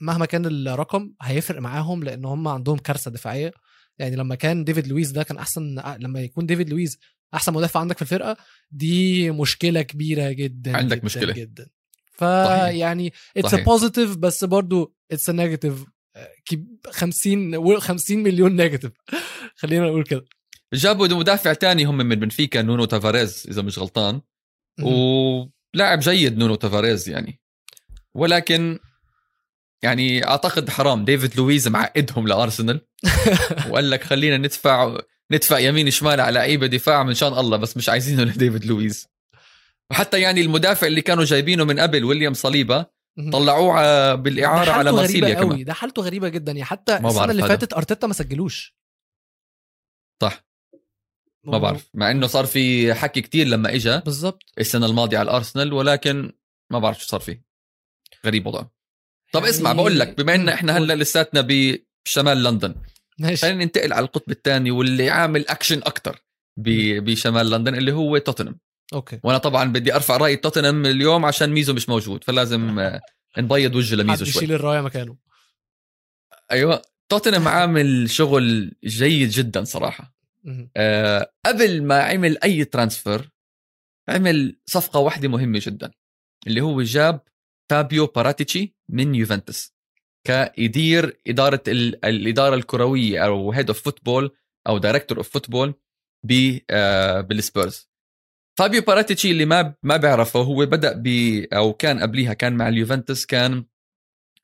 [0.00, 3.52] مهما كان الرقم هيفرق معاهم لأن هم عندهم كارثة دفاعية.
[3.98, 6.98] يعني لما كان ديفيد لويس ده كان أحسن لما يكون ديفيد لويس
[7.34, 8.36] أحسن مدافع عندك في الفرقة
[8.70, 11.32] دي مشكلة كبيرة جدا عندك جداً مشكلة.
[11.32, 11.68] جدا.
[12.12, 15.84] فيعني it's positive بس برضو it's negative
[16.90, 18.92] 50 50 مليون negative
[19.60, 20.24] خلينا نقول كده.
[20.74, 24.20] جابوا مدافع تاني هم من بنفيكا نونو تافاريز إذا مش غلطان.
[24.82, 27.40] ولاعب جيد نونو تافاريز يعني.
[28.18, 28.78] ولكن
[29.82, 31.04] يعني أعتقد حرام.
[31.04, 32.80] ديفيد لويز معقدهم لأرسنال.
[33.70, 34.98] وقال لك خلينا ندفع
[35.32, 39.06] ندفع يمين شمال على لعيبه دفاع من شان الله بس مش عايزينه لديفيد لويز.
[39.90, 42.86] وحتى يعني المدافع اللي كانوا جايبينه من قبل ويليام صليبا
[43.32, 45.52] طلعوه بالإعارة على مارسيليا كمان.
[45.52, 45.64] قوي.
[45.64, 46.52] ده حالته غريبة جدا.
[46.52, 48.76] يعني حتى السنة اللي فاتت أرتيتا ما سجلوش.
[50.22, 50.44] صح.
[51.44, 51.90] ما بعرف.
[51.94, 54.42] مع إنه صار في حكي كتير لما اجى بالضبط.
[54.58, 56.32] السنة الماضية على الأرسنال ولكن
[56.70, 57.47] ما بعرف شو صار فيه.
[58.26, 58.64] غريب وضع
[59.32, 59.50] طب يعني...
[59.50, 62.74] اسمع بقول لك بما إن إحنا هلأ لساتنا بشمال لندن
[63.18, 63.36] ماشي.
[63.36, 66.22] خلينا ننتقل على القطب الثاني واللي عامل اكشن أكثر
[66.56, 68.58] بشمال لندن اللي هو توتنهام.
[68.92, 69.20] okay.
[69.24, 73.00] وأنا طبعا بدي أرفع رأي توتنهام اليوم عشان ميزو مش موجود فلازم آه،
[73.38, 74.42] نبيض وجه لميزو شوي.
[74.42, 75.16] يشيل الراية مكانه.
[76.50, 80.14] أيوه توتنهام عامل شغل جيد جدا صراحة.
[80.76, 83.30] أه قبل ما عمل أي transfer
[84.08, 85.90] عمل صفقة واحدة مهمة جدا
[86.46, 87.20] اللي هو جاب
[87.70, 89.74] فابيو باراتيتشي من يوفنتوس
[90.26, 94.30] كيدير إدارة ال- الإدارة الكروية أو head of football
[94.68, 95.74] أو director of football
[97.22, 97.88] بالسبيرز
[98.58, 101.06] فابيو باراتيتشي اللي ما ما بيعرفه هو بدأ ب
[101.52, 103.64] أو كان قبليها كان مع اليوفنتوس كان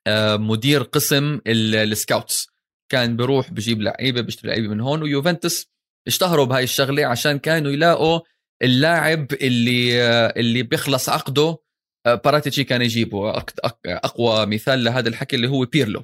[0.07, 2.47] آه، مدير قسم ال- ال scouts
[2.91, 5.67] كان بيروح بجيب لعيبة بيشتري لعيبة من هون ويوفنتوس
[6.07, 8.19] اشتهروا بهاي الشغلة عشان كانوا يلاقوا
[8.61, 11.57] اللاعب اللي آه، اللي بيخلص عقده
[12.05, 13.43] باراتيتشي كان يجيبه.
[13.85, 16.03] أقوى مثال لهذا الحكي اللي هو بيرلو.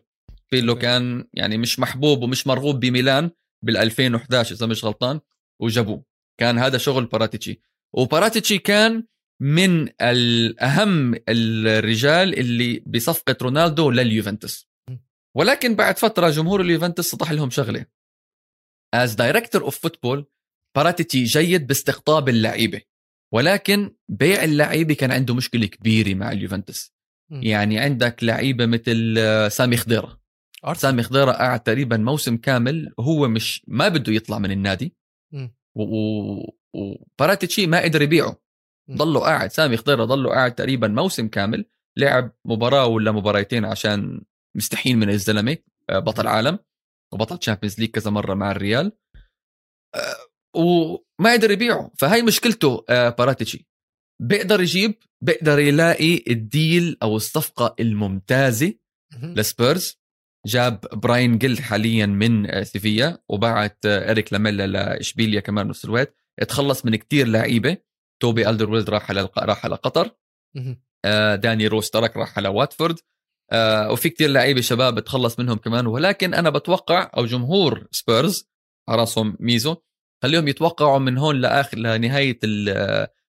[0.52, 0.76] بيرلو.
[0.76, 3.32] كان يعني مش محبوب ومش مرغوب بميلان
[3.66, 5.20] بال 2011 إذا مش غلطان
[5.62, 6.06] وجابوه.
[6.40, 7.62] كان هذا شغل باراتيتشي.
[7.94, 9.04] وباراتيتشي كان
[9.42, 14.70] من الأهم الرجال اللي بصفقة رونالدو لليوفنتوس.
[15.38, 17.86] ولكن بعد فترة جمهور اليوفنتوس سطح لهم شغلة.
[18.94, 20.26] as director of football
[20.76, 22.82] باراتيتشي جيد باستقطاب اللعيبة.
[23.34, 26.94] ولكن بيع اللعيبة كان عنده مشكلة كبيرة مع اليوفنتوس.
[27.32, 30.22] يعني عندك لعيبة مثل آه، سامي خضيرة.
[30.74, 34.96] سامي خضيرة قاعد تقريبا موسم كامل هو مش ما بده يطلع من النادي
[35.34, 35.56] مم.
[35.76, 38.38] و- وباراتيتشي ما قدر يبيعه.
[38.92, 41.66] ضله قاعد سامي خضيرة ضله قاعد تقريبا موسم كامل
[41.98, 44.22] لعب مباراة ولا مباراتين عشان
[44.58, 45.58] مستحيل من الزلمة
[45.90, 46.60] آه، بطل عالم
[47.14, 48.92] وبطل Champions League كذا مرة مع الريال
[49.96, 50.16] آه،
[50.56, 51.92] وما قدر يبيعه.
[51.98, 53.68] فهي مشكلته آه، باراتيتشي.
[54.22, 58.74] بيقدر يجيب بيقدر يلاقي ال deal أو الصفقة الممتازة.
[59.24, 60.02] لسبيرز.
[60.48, 66.16] جاب براين جيل حاليا من آه، سيفيا وبعت آه، إريك لاميلا لإشبيليا كمان نفس الوقت.
[66.48, 67.78] تخلص من كتير لعيبة.
[68.22, 70.12] توبي الدرويلد راح على راح على قطر.
[71.36, 73.00] داني روز ترك راح على واتفورد.
[73.92, 75.88] وفي كتير لعيبة شباب تخلص منهم كمان.
[75.88, 78.50] ولكن أنا بتوقع أو جمهور سبيرز
[78.90, 79.76] على رأسهم ميزو
[80.22, 82.40] خليهم يتوقعوا من هون لآخر لنهاية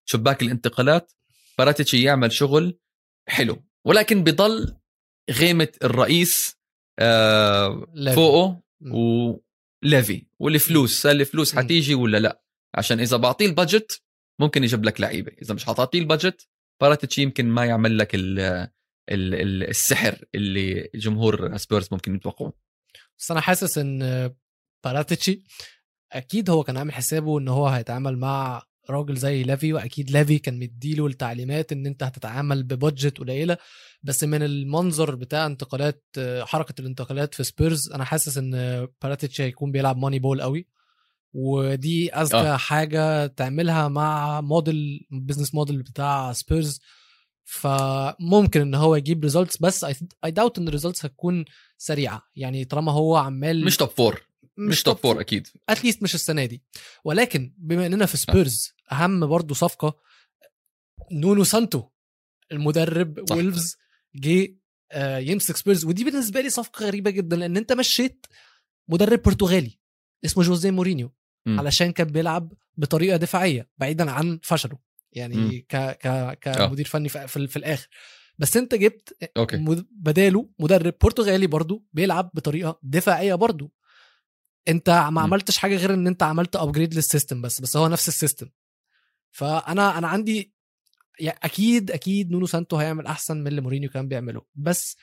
[0.04, 1.12] شباك الانتقالات
[1.58, 2.78] باراتيتشي يعمل شغل
[3.28, 4.76] حلو ولكن بضل
[5.30, 6.56] غيمة الرئيس
[6.98, 8.16] آه، ليفي.
[8.16, 8.62] فوقه.
[8.80, 11.54] وليفي والفلوس هالفلوس.
[11.54, 12.42] حتيجي ولا لا
[12.74, 14.02] عشان إذا بعطيه ال budget
[14.38, 16.48] ممكن يجيب لك لعيبة إذا مش حتعطيه ال budget
[16.80, 18.38] باراتيتشي يمكن ما يعمل لك ال
[19.10, 22.52] ال ال السحر اللي جمهور سبيرز ممكن يتوقعوه
[23.18, 24.32] بس أنا حاسس إن
[24.84, 25.42] باراتيتشي
[26.12, 30.58] أكيد هو كان عامل حسابه إن هو هيتعامل مع راجل زي ليفي وأكيد ليفي كان
[30.58, 33.56] مديله التعليمات إن أنت هتتعامل ب budget قليلة
[34.02, 36.04] بس من المنظر بتاع انتقالات
[36.40, 40.66] حركة الانتقالات في سبيرز أنا حاسس إن باراتيتشي هيكون بيلعب moneyball قوي
[41.34, 42.36] ودي أذكى.
[42.36, 42.56] آه.
[42.56, 46.80] حاجة تعملها مع model business model بتاع سبيرز
[47.44, 49.84] فممكن إن هو يجيب results بس
[50.24, 51.44] اي داوت إن ال results هتكون
[51.78, 54.22] سريعة يعني طالما هو عمال مش top four
[54.56, 55.48] مش top four أكيد.
[55.68, 56.62] at least مش السنة دي.
[57.04, 59.98] ولكن بما إننا في سبيرز أهم برضو صفقة
[61.12, 61.82] نونو سانتو.
[62.52, 63.36] المدرب صح.
[63.36, 63.76] وولفز
[64.14, 64.56] جه
[64.92, 68.26] آه، يمسك سبيرز ودي بالنسبة لي صفقة غريبة جدا لأن أنت مشيت
[68.88, 69.78] مدرب برتغالي
[70.24, 71.12] اسمه جوزيه مورينيو
[71.46, 71.60] مم.
[71.60, 74.78] علشان كان بيلعب بطريقة دفاعية بعيدا عن فشله.
[75.12, 75.60] يعني.
[75.60, 76.34] ك ك آه.
[76.34, 77.88] كمدير فني في, في, في الآخر.
[78.38, 79.56] بس أنت جبت okay.
[79.56, 83.72] مد- بداله مدرب برتغالي برضو بيلعب بطريقة دفاعية برضو.
[84.68, 85.20] انت ما.
[85.20, 88.48] عملتش حاجة غير ان انت عملت upgrade لل system بس بس هو نفس ال system
[89.30, 90.52] فأنا أنا عندي
[91.20, 94.96] يعني أكيد أكيد نونو سانتو هيعمل أحسن من اللي مورينيو كان بيعمله بس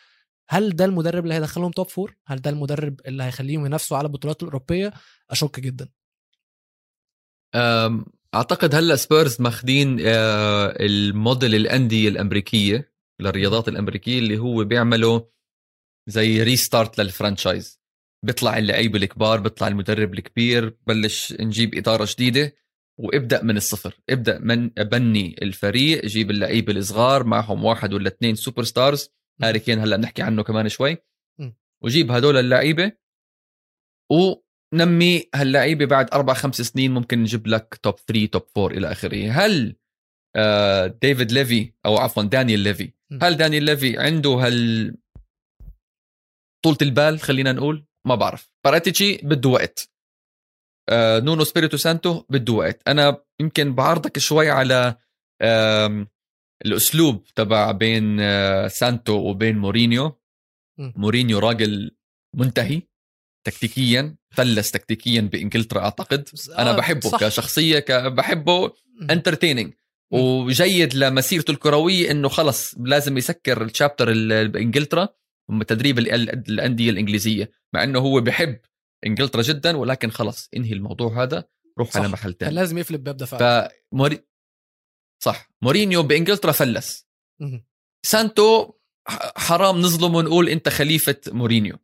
[0.50, 4.42] هل ده المدرب اللي هيدخلهم top four؟ هل ده المدرب اللي هيخليهم ينافسوا على البطولات
[4.42, 4.94] الأوروبية؟
[5.30, 5.90] أشك جدا.
[8.36, 15.22] أعتقد هلا سبيرز ماخذين آه، الموديل الأندية الأمريكية للرياضات الأمريكية اللي هو بيعملوا
[16.08, 17.79] زي restart لل franchise
[18.26, 22.56] بيطلع اللعيبه الكبار بيطلع المدرب الكبير بلش نجيب إدارة جديدة
[23.00, 29.10] وابدأ من الصفر ابدأ من بني الفريق جيب اللعيبه الصغار معهم واحد ولا اثنين superstars
[29.42, 30.98] هاري كين هلأ بنحكي عنه كمان شوي.
[31.84, 32.92] وجيب هدول اللعيبة
[34.12, 39.32] ونمي هاللعيبة بعد أربع خمس سنين ممكن نجيب لك top 3 top 4 إلى آخره.
[39.32, 39.76] هل
[40.36, 42.94] آه، ديفيد ليفي أو عفوا دانيال ليفي.
[43.22, 44.98] هل دانيال ليفي عنده هال
[46.64, 49.90] طولة البال خلينا نقول؟ ما بعرف باراتيتشي بده وقت
[50.90, 54.96] آه، نونو سبيريتو سانتو بده وقت أنا يمكن بعارضك شوي على
[55.42, 56.08] آم،
[56.66, 60.20] الأسلوب تبع بين آه، سانتو وبين مورينيو.
[60.80, 61.92] مورينيو راجل
[62.36, 62.82] منتهي
[63.48, 67.20] تكتيكيا فلس تكتيكيا بإنجلترا أعتقد بس- أنا آه، بحبه صح.
[67.20, 67.92] كشخصية ك...
[67.92, 68.72] بحبه.
[69.12, 69.74] entertaining.
[70.14, 75.10] وجيد لمسيرته الكروية إنه خلص لازم يسكر ال chapter ال- بإنجلترا
[75.68, 78.60] تدريب ال- ال- الأندية الإنجليزية مع إنه هو بحب
[79.06, 81.44] إنجلترا جدا ولكن خلص انهي الموضوع هذا
[81.80, 82.08] روح على.
[82.08, 84.20] محل ثاني لازم يقفل الباب ده فعلا فموري
[85.24, 85.50] صح.
[85.62, 87.08] مورينيو بإنجلترا فلس.
[88.06, 88.74] سانتو
[89.38, 91.78] حرام نظلم ونقول أنت خليفة مورينيو.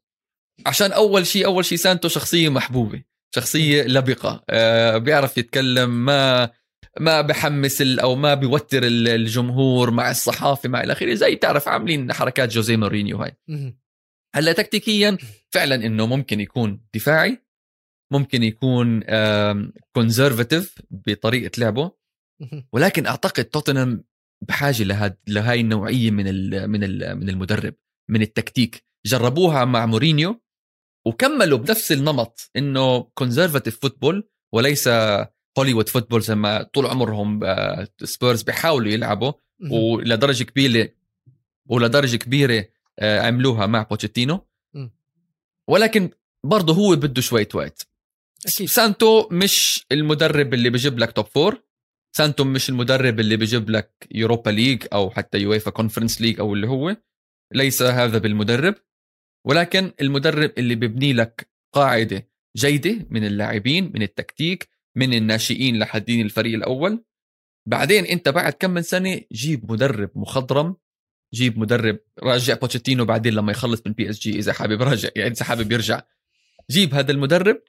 [0.66, 3.04] عشان أول شيء أول شيء سانتو شخصية محبوبة
[3.36, 4.44] شخصية لبقة.
[4.50, 6.50] آه بيعرف يتكلم ما
[7.00, 12.50] ما بحمس أو ما بيوتر ال- الجمهور مع الصحافة مع الاخير زي تعرف عاملين حركات
[12.50, 13.38] جوزيه مورينيو هاي.
[14.36, 15.18] هلأ تكتيكيا
[15.50, 17.42] فعلا إنه ممكن يكون دفاعي
[18.12, 19.04] ممكن يكون
[19.96, 21.92] conservative بطريقة لعبه.
[22.74, 24.04] ولكن أعتقد توتنهام
[24.48, 27.74] بحاجة لهاد لهاي النوعية من ال من ال من المدرب
[28.10, 28.86] من التكتيك.
[29.06, 30.42] جربوها مع مورينيو
[31.08, 34.90] وكملوا بنفس النمط إنه conservative football وليس
[35.58, 39.32] Hollywood football زي ما طول عمرهم آه، سبيرز بيحاولوا يلعبوا.
[39.72, 40.90] ولدرجة كبيرة
[41.70, 42.66] ولدرجة كبيرة
[43.00, 44.48] آه، عملوها مع بوتشيتينو.
[45.70, 46.10] ولكن
[46.46, 47.88] برضه هو بده شوية وقت.
[48.46, 48.70] أكيد.
[48.70, 51.64] سانتو مش المدرب اللي بيجيب لك top four
[52.18, 56.68] سانتو مش المدرب اللي بيجيب لك Europa League أو حتى UEFA Conference League أو اللي
[56.68, 56.98] هو.
[57.54, 58.76] ليس هذا بالمدرب.
[59.46, 66.56] ولكن المدرب اللي بيبني لك قاعدة جيدة من اللاعبين من التكتيك من الناشئين لحدين الفريق
[66.56, 67.04] الأول.
[67.68, 70.76] بعدين أنت بعد كم من سنة جيب مدرب مخضرم
[71.34, 75.32] جيب مدرب راجع بوتشيتينو بعدين لما يخلص من بي إس جي إذا حابب راجع يعني
[75.32, 76.02] إذا حابب يرجع.
[76.72, 77.62] جيب هذا المدرب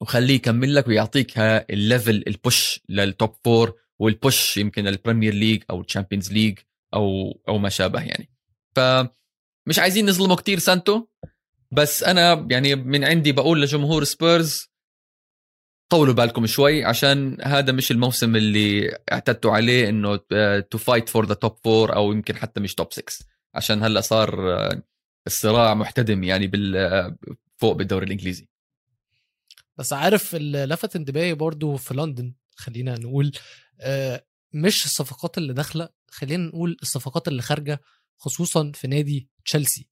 [0.00, 5.85] وخليه يكمل لك ويعطيك الليفل البوش للتوب فور والبوش يمكن ال Premier League أو ال
[5.85, 6.58] Champions League
[6.94, 8.30] أو أو ما شابه يعني.
[8.76, 11.06] فمش عايزين نظلمه كتير سانتو
[11.72, 14.69] بس أنا يعني من عندي بقول لجمهور سبيرز
[15.90, 20.16] طولوا بالكم شوي عشان هذا مش الموسم اللي اعتدتوا عليه إنه
[20.60, 24.52] to fight for the top four أو يمكن حتى مش top 6 عشان هلأ صار
[24.52, 24.82] آه،
[25.26, 27.16] الصراع محتدم يعني بال آه،
[27.56, 28.48] فوق بالدوري الإنجليزي.
[29.76, 33.32] بس عارف اللي لفت انتباهي برضو في لندن خلينا نقول
[33.80, 37.80] آه، مش الصفقات اللي داخلة خلينا نقول الصفقات اللي خارجة
[38.16, 39.88] خصوصا في نادي تشيلسي.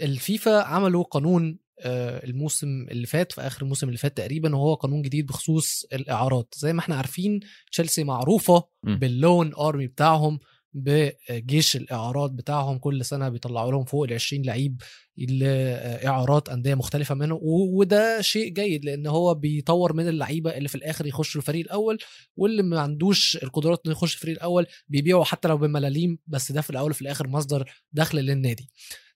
[0.00, 5.26] الفيفا عملوا قانون الموسم اللي فات في آخر الموسم اللي فات تقريبا وهو قانون جديد
[5.26, 6.54] بخصوص الإعارات.
[6.56, 7.40] زي ما إحنا عارفين
[7.72, 8.94] تشيلسي معروفة م.
[8.96, 10.38] باللون ارمي بتاعهم
[10.76, 14.82] بجيش الإعارات بتاعهم كل سنة بيطلعوا لهم فوق ال 20 لعيب
[15.16, 21.06] لإعارات أندية مختلفة منه وده شيء جيد لأن هو بيطور من اللعيبة اللي في الآخر
[21.06, 21.98] يخشوا الفريق الأول
[22.36, 26.70] واللي ما عندوش القدرات إنه يخش الفريق الأول بيبيعوا حتى لو بملاليم بس ده في
[26.70, 28.68] الأول وفي الآخر مصدر دخل للنادي.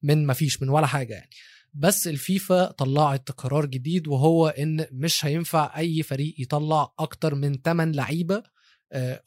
[0.02, 1.30] من ما فيش من ولا حاجة يعني.
[1.78, 7.92] بس الفيفا طلعت قرار جديد وهو إن مش هينفع أي فريق يطلع أكتر من 8
[7.92, 8.42] لعيبة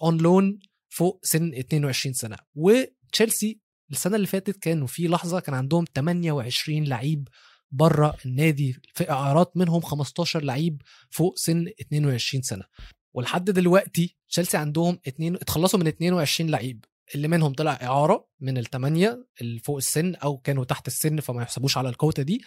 [0.01, 0.59] اون لون
[0.89, 2.37] فوق سن 22 سنة.
[2.55, 3.59] وتشيلسي
[3.91, 7.27] السنة اللي فاتت كانوا في لحظة كان عندهم 28 لعيب
[7.71, 12.63] بره النادي في إعارات منهم 15 لعيب فوق سن 22 سنة.
[13.13, 16.85] ولحد دلوقتي تشيلسي عندهم اتنين اتخلصوا من 22 لعيب.
[17.15, 21.77] اللي منهم طلع إعارة من الثمانيه اللي فوق السن أو كانوا تحت السن فما يحسبوش
[21.77, 22.41] على الكوتا دي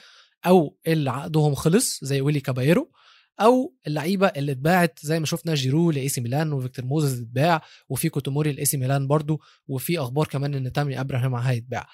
[0.47, 2.93] أو اللي عقدهم خلص زي ويلي كابايرو
[3.41, 8.09] أو اللعيبة اللي اتباعت زي ما شفنا جيرو لإي سي ميلان وفيكتور موزيس اتباع وفي
[8.09, 11.89] كوتوموري لإي سي ميلان برضو وفي أخبار كمان إن تامي أبراهام هيتباع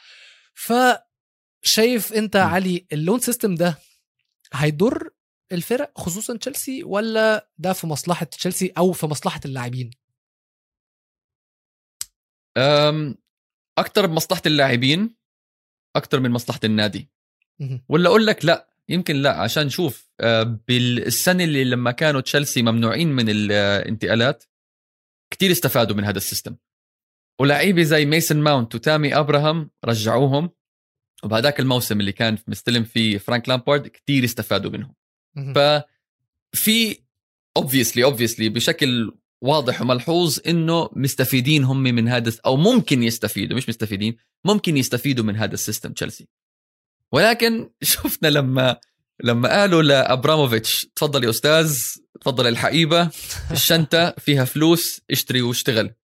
[0.54, 2.40] فشايف أنت م.
[2.40, 3.78] علي ال loan system ده
[4.52, 5.11] هيضر
[5.52, 9.90] الفرق خصوصا تشيلسي ولا ده في مصلحة تشيلسي أو في مصلحة اللاعبين
[13.78, 15.16] أكثر بمصلحة اللاعبين
[15.96, 17.10] أكثر من مصلحة النادي.
[17.88, 23.08] ولا أقول لك لا يمكن لا عشان شوف آه، بالسنة اللي لما كانوا تشيلسي ممنوعين
[23.08, 24.44] من الانتقالات
[25.32, 26.57] كتير استفادوا من هذا ال system
[27.40, 30.50] ولاعيبة زي ميسن ماونت وتامي أبراهام رجعوهم
[31.24, 34.94] وبهذاك الموسم اللي كان مستلم فيه فرانك لامبارد كتير استفادوا منهم
[35.36, 35.54] مهم.
[35.54, 36.98] ففي
[37.57, 44.16] obviously obviously بشكل واضح وملحوظ إنه مستفيدين هم من هذا أو ممكن يستفيدوا مش مستفيدين
[44.44, 46.29] ممكن يستفيدوا من هذا السيستم تشيلسي.
[47.12, 48.76] ولكن شفنا لما
[49.24, 51.79] لما قالوا لأبراموفيتش تفضل يا أستاذ
[52.20, 53.11] تفضل الحقيبة
[53.50, 55.94] الشنطة فيها فلوس اشتري واشتغل.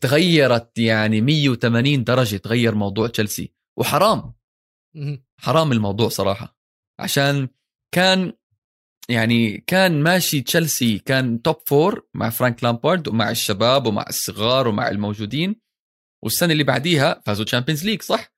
[0.00, 3.52] تغيرت يعني 180 درجة تغير موضوع تشيلسي.
[3.76, 4.32] وحرام.
[5.36, 6.56] حرام الموضوع صراحة.
[6.98, 7.48] عشان
[7.94, 8.32] كان
[9.08, 14.88] يعني كان ماشي تشيلسي كان top four مع فرانك لامبارد ومع الشباب ومع الصغار ومع
[14.88, 15.60] الموجودين
[16.24, 18.34] والسنة اللي بعديها فازوا Champions League صح؟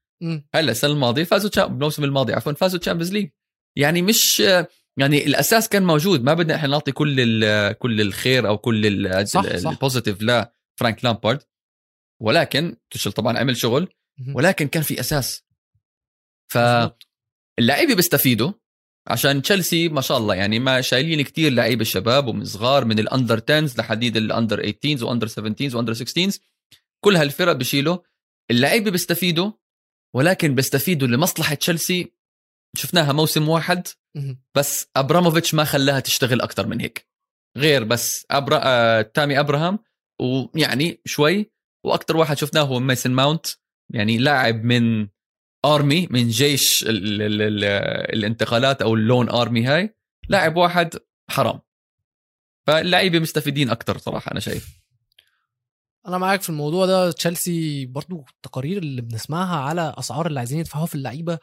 [0.54, 3.30] هلا السنة الماضية فازوا الموسم الماضي عفوا فازوا Champions League
[3.76, 4.40] يعني مش
[4.98, 7.16] يعني الأساس كان موجود ما بدنا إحنا نعطي كل
[7.72, 8.86] كل الخير أو كل.
[9.72, 11.42] ال positive لفرانك لامبارد
[12.22, 13.88] ولكن توشل طبعا عمل شغل.
[14.34, 15.44] ولكن كان في أساس
[16.56, 17.08] مظبوط.
[17.58, 18.52] فاللعيبه بيستفيدوا
[19.08, 23.42] عشان تشيلسي ما شاء الله يعني ما شايلين كتير لعيبة شباب ومن صغار من الأندر
[23.50, 26.38] 10 لحديد الأندر 18 وأندر 17 وأندر 16
[27.04, 27.98] كل هالفرق بيشيلوا
[28.50, 29.52] اللعيبة بيستفيدوا
[30.14, 32.12] ولكن بيستفيدوا لمصلحة تشيلسي.
[32.76, 33.88] شفناها موسم واحد.
[34.54, 37.08] بس أبراموفيتش ما خلاها تشتغل أكثر من هيك.
[37.56, 38.60] غير بس أبرا...
[38.62, 39.02] آه...
[39.02, 39.78] تامي أبراهام
[40.20, 41.50] ويعني شوي.
[41.84, 43.46] وأكثر واحد شفناه هو ميسن ماونت.
[43.90, 45.08] يعني لاعب من
[45.74, 47.22] army من جيش ال...
[47.22, 47.42] ال...
[47.42, 47.64] ال...
[48.16, 49.94] الانتقالات أو ال loan army هاي
[50.28, 50.94] لاعب واحد
[51.30, 51.60] حرام.
[52.66, 54.68] فاللعيبة مستفيدين أكثر صراحة أنا شايف.
[56.08, 57.10] أنا معاك في الموضوع ده.
[57.10, 61.38] تشيلسي برضو التقارير اللي بنسمعها على أسعار اللي عايزين يدفعوها في اللعيبة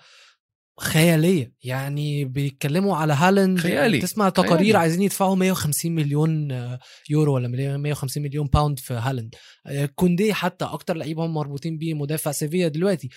[0.79, 1.53] خيالية.
[1.63, 3.99] يعني بيتكلموا على هالاند خيالي.
[3.99, 4.77] تسمع تقارير خيالي.
[4.77, 9.35] عايزين يدفعوا 150 مليون آه، يورو ولا مليون- 150 مليون pound في هالاند.
[9.65, 13.09] آه، كوندي حتى أكتر لعيبه هم مربوطين بيه مدافع سيفيا دلوقتي.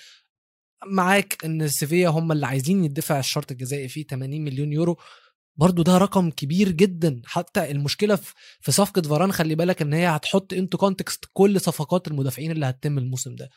[0.88, 4.96] معاك إن سيفيا هم اللي عايزين يدفع الشرط الجزائي فيه 80 مليون يورو.
[5.57, 7.22] برضو ده رقم كبير جدا.
[7.25, 8.16] حتى المشكلة
[8.61, 12.99] في صفقة فاران خلي بالك إن هي هتحط into context كل صفقات المدافعين اللي هتتم
[12.99, 13.51] الموسم ده.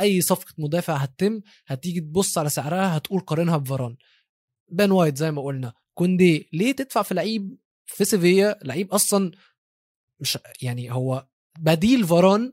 [0.00, 3.96] أي صفقة مدافع هتتم هتيجي تبص على سعرها هتقول قارنها بفاران.
[4.68, 5.72] بن وايت زي ما قلنا.
[5.94, 9.30] كوندي ليه تدفع في لعيب في سيفيا؟ لعيب أصلا
[10.20, 11.26] مش يعني هو
[11.58, 12.52] بديل فاران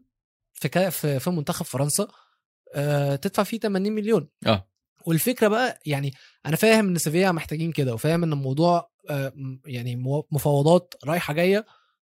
[0.53, 2.07] في في, منتخب فرنسا.
[3.21, 4.27] تدفع فيه 80 مليون.
[4.47, 4.67] آه.
[5.05, 6.13] والفكرة بقى يعني
[6.45, 9.33] أنا فاهم إن سيفيا محتاجين كده وفاهم إن الموضوع آه،
[9.65, 9.95] يعني
[10.31, 11.65] مفاوضات رايحة جاية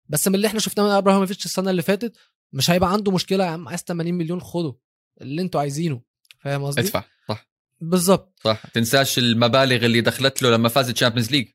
[0.09, 2.17] بس من اللي إحنا شفناه من أبراهيموفيتش السنة اللي فاتت
[2.53, 4.77] مش هيبقى عنده مشكلة يا عم عايز 80 مليون خده
[5.21, 6.03] اللي أنتوا عايزينه.
[6.41, 7.49] فاهم قصدي؟ ادفع صح.
[7.81, 8.41] بالظبط.
[8.45, 8.63] صح.
[8.75, 11.49] تنساش المبالغ اللي دخلت له لما فاز ال Champions League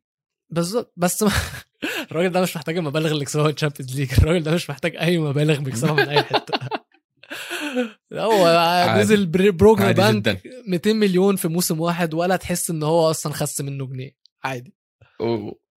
[0.50, 0.94] بالظبط.
[0.98, 1.32] بس ما
[2.12, 5.60] الراجل ده مش محتاج المبالغ اللي كسبها الشامبيونز ليج الراجل ده مش محتاج أي مبالغ
[5.60, 6.81] بيكسبها من أي حتة.
[8.14, 8.96] هو.
[8.98, 9.32] نزل
[9.80, 10.38] عادي بانك جدا.
[10.68, 14.16] 200 مليون في موسم واحد ولا تحس إن هو أصلا خس منه جنيه.
[14.44, 14.74] عادي.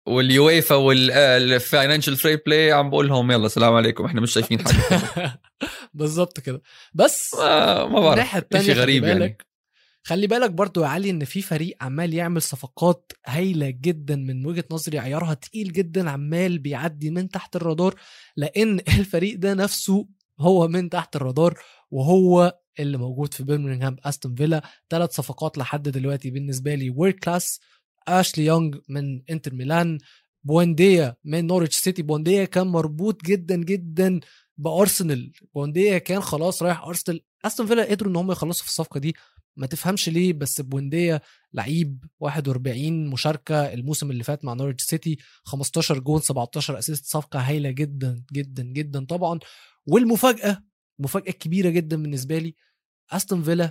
[0.07, 5.41] واليويفا والفاينانشال فري بلاي عم بقول لهم يلا السلام عليكم إحنا مش شايفين حاجة
[5.93, 6.61] بالظبط كده.
[6.93, 9.19] بس ما ما بعرف الناحية شيء خلي غريب يعني.
[9.19, 9.45] بالك
[10.03, 14.63] خلي بالك برضو يا علي إن في فريق عمال يعمل صفقات هايلة جدا من وجهة
[14.71, 17.95] نظري عيارها تقيل جدا عمال بيعدي من تحت الرادار
[18.37, 20.07] لأن الفريق ده نفسه
[20.39, 21.59] هو من تحت الرادار
[21.93, 24.63] وهو اللي موجود في برمنغهام أستون فيلا.
[24.89, 27.59] ثلاث صفقات لحد دلوقتي بالنسبة لي world class
[28.07, 29.97] اشلي يونغ من إنتر ميلان
[30.43, 32.01] بونديا من نورويتش سيتي.
[32.01, 34.19] بونديا كان مربوط جدا جدا
[34.57, 35.31] بأرسنال.
[35.55, 37.21] بونديا كان خلاص رايح أرسنال.
[37.45, 39.15] أستون فيلا قدروا إن هم يخلصوا في الصفقة دي.
[39.57, 41.21] ما تفهمش ليه بس بونديا
[41.53, 45.17] لعيب 41 مشاركة الموسم اللي فات مع نورويتش سيتي.
[45.43, 47.05] 15 جون 17 assist.
[47.05, 49.39] صفقة هايلة جدا جدا جدا طبعا.
[49.87, 50.63] والمفاجأة
[51.03, 52.55] المفاجاه الكبيره جدا بالنسبة لي.
[53.11, 53.65] أستون فيلا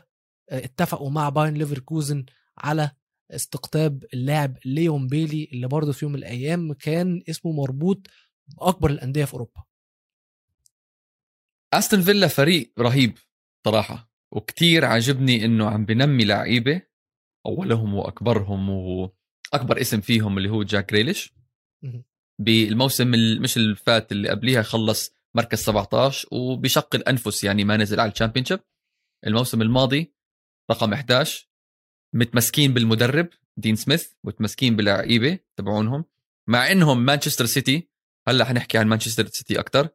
[0.51, 2.25] آه، اتفقوا مع باير ليفركوزن
[2.59, 2.91] على
[3.31, 8.07] استقطاب اللاعب ليون بيلي اللي برضه في يوم من الأيام كان اسمه مربوط
[8.47, 9.65] بأكبر الأندية في أوروبا.
[11.75, 13.19] أستون فيلا فريق رهيب
[13.65, 16.83] صراحة وكتير عاجبني إنه عم بنمي لعيبة
[17.47, 21.35] أولهم وأكبرهم وأكبر اسم فيهم اللي هو جاك جريليش.
[22.39, 28.01] بالموسم ال- مش اللي فات اللي قبليها خلص مركز 17 وبشق الأنفس يعني ما نزل
[28.01, 28.61] على ال Championship
[29.27, 30.15] الموسم الماضي
[30.71, 31.49] رقم 11
[32.15, 36.05] متمسكين بالمدرب دين سميث متمسكين باللعيبه تبعونهم.
[36.49, 37.89] مع إنهم مانشستر سيتي
[38.29, 39.89] هلأ حنحكي عن مانشستر سيتي أكثر.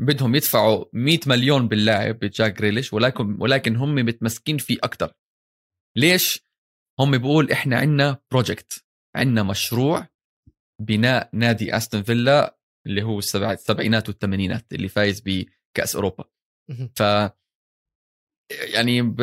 [0.00, 5.12] بدهم يدفعوا 100 مليون باللاعب بجاك جريليش ولكن ولكن هم متمسكين فيه أكثر
[5.96, 6.48] ليش؟
[7.00, 8.84] هم بيقول إحنا عندنا project
[9.16, 10.08] عندنا مشروع
[10.80, 16.24] بناء نادي استون فيلا اللي هو السبع- السبعينات والثمانينات اللي فايز بكأس أوروبا.
[16.96, 17.02] ف
[18.74, 19.20] يعني ب-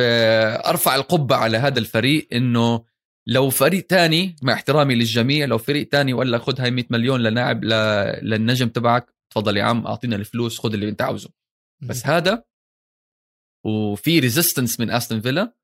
[0.66, 2.86] أرفع القبعة على هذا الفريق إنه
[3.28, 7.64] لو فريق تاني مع احترامي للجميع لو فريق تاني ولا خذ هاي 100 مليون للاعب
[7.64, 7.70] ل...
[8.30, 11.30] للنجم تبعك تفضل يا عم أعطينا الفلوس خذ اللي أنت عاوزه.
[11.82, 12.43] بس هذا
[13.66, 15.56] وفي resistance من استون فيلا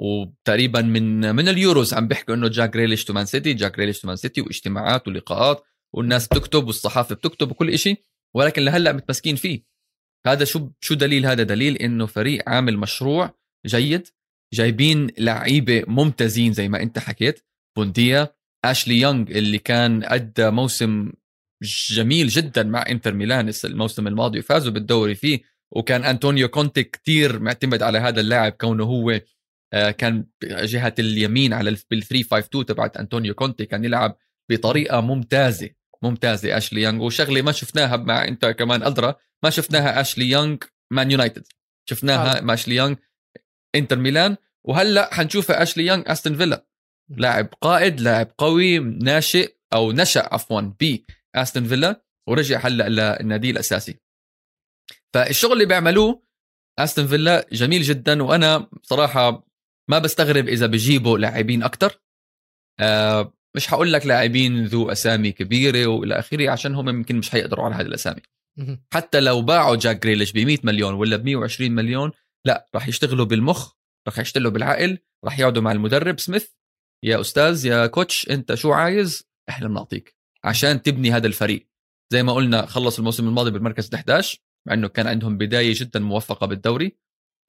[0.00, 4.06] وتقريبا من من اليوروز عم بيحكوا إنه جاك جريليش to مان سيتي جاك جريليش to
[4.08, 5.64] مان سيتي واجتماعات ولقاءات.
[5.94, 9.64] والناس بتكتب والصحافة بتكتب وكل شيء ولكن لهلأ متمسكين فيه.
[10.26, 13.34] هذا شو شو دليل هذا؟ دليل إنه فريق عامل مشروع
[13.66, 14.08] جيد
[14.54, 17.44] جايبين لعيبة ممتازين زي ما أنت حكيت
[17.76, 21.12] بوينديا أشلي يونغ اللي كان أدى موسم
[21.90, 27.82] جميل جدا مع إنتر ميلان الموسم الماضي وفازوا بالدوري فيه وكان أنطونيو كونتي كتير معتمد
[27.82, 29.20] على هذا اللاعب كونه هو
[29.72, 34.16] آه، كان جهة اليمين على بال 3 5 2 تبعت أنطونيو كونتي كان يلعب
[34.50, 35.70] بطريقة ممتازة.
[36.02, 41.10] ممتازة أشلي يانج وشغلة ما شفناها مع انت كمان ادرى ما شفناها أشلي يانج مان
[41.10, 41.46] يونايتد.
[41.88, 42.40] شفناها آه.
[42.40, 42.96] مع أشلي يانج
[43.74, 44.36] إنتر ميلان.
[44.64, 46.66] وهلأ حنشوفها أشلي يانج أستون فيلا.
[47.08, 50.98] لاعب قائد لاعب قوي ناشئ أو نشأ عفوا ب
[51.34, 52.04] استون فيلا.
[52.28, 53.98] ورجع هلأ للنادي الأساسي.
[55.14, 56.22] فالشغل اللي بيعملوه
[56.78, 58.22] أستون فيلا جميل جدا.
[58.22, 59.46] وأنا صراحة
[59.90, 62.00] ما بستغرب إذا بجيبوا لاعبين أكثر
[62.80, 67.64] آه مش حقول لك لاعبين ذو أسامي كبيرة وإلى آخره عشان هم يمكن مش حيقدروا
[67.64, 68.20] على هذه الأسامي.
[68.94, 72.10] حتى لو باعوا جاك جريليش ب 100 مليون ولا ب 120 مليون
[72.44, 73.72] لا راح يشتغلوا بالمخ
[74.08, 76.48] راح يشتغلوا بالعقل راح يقعدوا مع المدرب سميث.
[77.04, 81.68] يا أستاذ يا كوتش أنت شو عايز؟ إحنا بنعطيك عشان تبني هذا الفريق.
[82.12, 86.46] زي ما قلنا خلص الموسم الماضي بالمركز 11 مع إنه كان عندهم بداية جدا موفقة
[86.46, 86.96] بالدوري.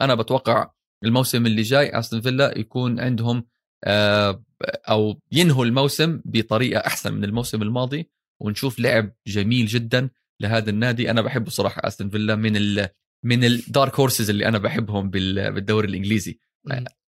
[0.02, 0.72] أنا بتوقع
[1.04, 3.46] الموسم اللي جاي أستون فيلا يكون عندهم
[3.84, 8.10] آه، أو ينهوا الموسم بطريقة أحسن من الموسم الماضي
[8.42, 10.10] ونشوف لعب جميل جدا
[10.42, 11.12] لهذا النادي.
[11.12, 12.90] أنا بحبه صراحة أستون فيلا من ال
[13.26, 16.40] من ال dark horses اللي أنا بحبهم بال- بالدوري الإنجليزي.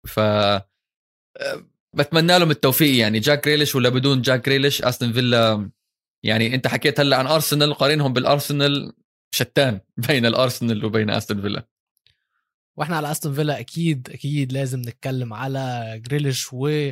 [0.07, 0.19] ف
[1.93, 2.95] بتمنى لهم التوفيق.
[2.99, 5.71] يعني جاك جريليش ولا بدون جاك جريليش أستون فيلا
[6.25, 8.93] يعني أنت حكيت هلأ عن ارسنال قارنهم بالارسنال
[9.35, 11.67] شتان بين الارسنال وبين أستون فيلا.
[12.77, 16.89] وإحنا على أستون فيلا أكيد أكيد لازم نتكلم على جريليش و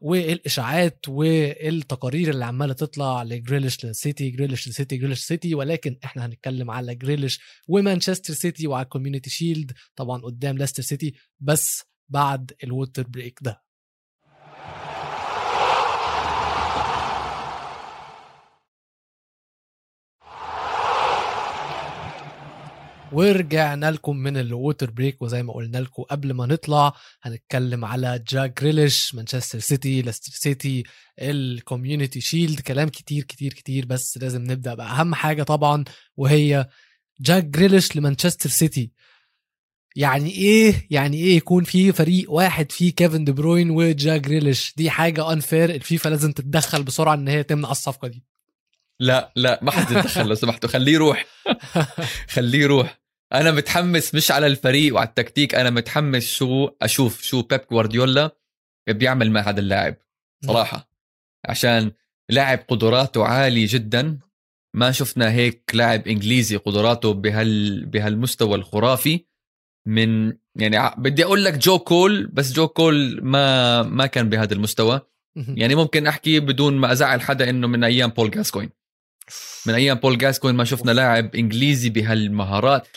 [0.00, 6.94] والإشاعات والتقارير اللي عمالة تطلع لجريليش للسيتي جريليش للسيتي جريليش سيتي ولكن إحنا هنتكلم على
[6.94, 13.02] جريليش ومانشستر سيتي وعلى ال Community Shield طبعا قدام ليستر سيتي بس بعد ال water
[13.02, 13.67] break ده.
[23.12, 26.92] ورجعنا لكم من ال water break وزي ما قلنا لكم قبل ما نطلع
[27.22, 30.82] هنتكلم على جاك جريليش مانشستر سيتي ليستر سيتي
[31.18, 35.84] ال Community Shield كلام كتير كتير كتير بس لازم نبدأ باهم حاجة طبعا
[36.16, 36.68] وهي
[37.20, 38.92] جاك جريليش لمانشستر سيتي.
[39.96, 44.90] يعني إيه؟ يعني إيه يكون في فريق واحد فيه كيفن دي بروين وجاك جريليش؟ دي
[44.90, 48.24] حاجة unfair الفيفا لازم تتدخل بسرعة إن هي تمنع الصفقة دي.
[49.00, 50.68] لا لا ما حد يتدخل لو سمحتوا.
[50.68, 51.26] خليه يروح.
[52.28, 53.00] خليه يروح.
[53.32, 58.36] أنا متحمس مش على الفريق وعلى التكتيك أنا متحمس شو أشوف شو بيب جوارديولا
[58.88, 59.96] بيعمل مع هذا اللاعب
[60.46, 60.90] صراحة.
[61.48, 61.92] عشان
[62.30, 64.18] لاعب قدراته عاليه جدا.
[64.76, 69.24] ما شفنا هيك لاعب إنجليزي قدراته بهال بهالمستوى الخرافي.
[69.86, 75.00] من يعني بدي أقول لك جو كول بس جو كول ما ما كان بهذا المستوى.
[75.36, 78.77] يعني ممكن أحكي بدون ما أزعل حدا إنه من أيام بول جاسكوين
[79.66, 82.88] من أيام بول جاسكوين ما شفنا لاعب إنجليزي بهالمهارات.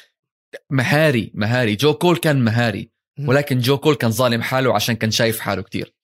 [0.69, 1.75] مهاري مهاري.
[1.75, 2.91] جو كول كان مهاري.
[3.19, 5.95] ولكن جو كول كان ظالم حاله عشان كان شايف حاله كتير.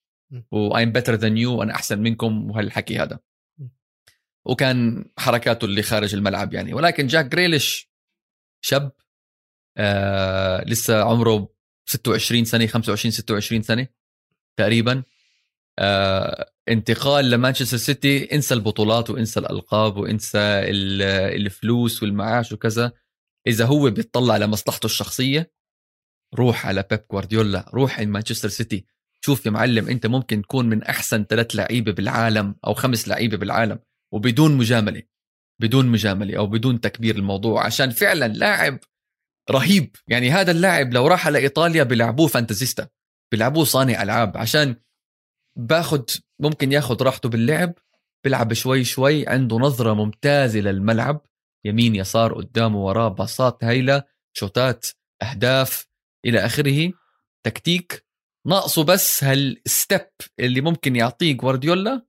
[0.52, 3.20] و I'm better than you أنا أحسن منكم وهالحكي هذا.
[4.46, 6.74] وكان حركاته اللي خارج الملعب يعني.
[6.74, 7.90] ولكن جاك جريليش
[8.62, 8.92] شاب
[9.78, 11.50] آه لسه عمره
[11.86, 13.88] 26 سنة 25 26 سنة
[14.58, 15.04] تقريبا.
[16.70, 21.02] انتقال لمانشستر سيتي انسى البطولات وانسى الألقاب وانسى ال-
[21.42, 22.92] الفلوس والمعاش وكذا.
[23.48, 25.52] إذا هو بيطلع لمصلحته الشخصية
[26.36, 28.86] روح على بيب جوارديولا روح على مانشستر سيتي.
[29.26, 33.80] شوف يا معلم أنت ممكن تكون من أحسن ثلاث لعيبة بالعالم أو خمس لعيبة بالعالم
[34.14, 35.04] وبدون مجاملة
[35.62, 38.80] بدون مجاملة أو بدون تكبير الموضوع عشان فعلا لاعب
[39.52, 39.96] رهيب.
[40.08, 42.88] يعني هذا اللاعب لو راح على إيطاليا بيلعبوه فانتزيستا
[43.32, 44.76] بيلعبوه صانع ألعاب عشان
[45.58, 47.74] باخد ممكن ياخد راحته باللعب
[48.24, 51.22] بيلعب شوي شوي عنده نظرة ممتازة للملعب
[51.66, 54.04] يمين يسار قدامه وراه باصات هايلة
[54.34, 54.86] شوتات
[55.22, 55.88] أهداف
[56.26, 56.94] إلى آخره.
[57.44, 58.06] تكتيك
[58.48, 62.06] ناقصه بس هالستep اللي ممكن يعطيه جوارديولا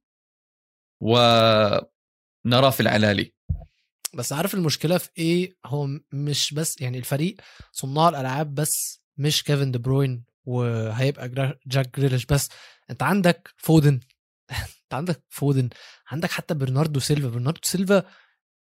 [1.02, 3.32] ونراه في العلالي.
[4.14, 7.36] بس عارف المشكلة في إيه؟ هو مش بس يعني الفريق
[7.72, 11.28] صناع الألعاب بس مش كيفن دي بروين وهيبقى
[11.66, 12.48] جاك جريليش بس.
[12.90, 14.00] انت عندك فودن.
[14.84, 15.68] انت عندك فودن.
[16.10, 17.28] عندك حتى برناردو سيلفا.
[17.28, 18.04] برناردو سيلفا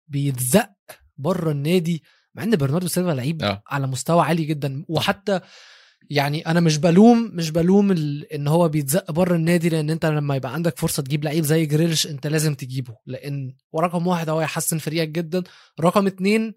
[0.07, 0.69] بيتزق
[1.17, 2.03] بره النادي
[2.35, 3.63] مع ان برناردو سيلفا لعيب آه.
[3.67, 4.85] على مستوى عالي جدا.
[4.87, 5.39] وحتى
[6.09, 8.33] يعني أنا مش بلوم مش بلوم ال...
[8.33, 12.07] إن هو بيتزق بره النادي لأن أنت لما يبقى عندك فرصة تجيب لعيب زي جريليش
[12.07, 12.95] أنت لازم تجيبه.
[13.05, 15.43] لأن ورقم واحد هو هيحسن فريقك جدا.
[15.81, 16.53] رقم اتنين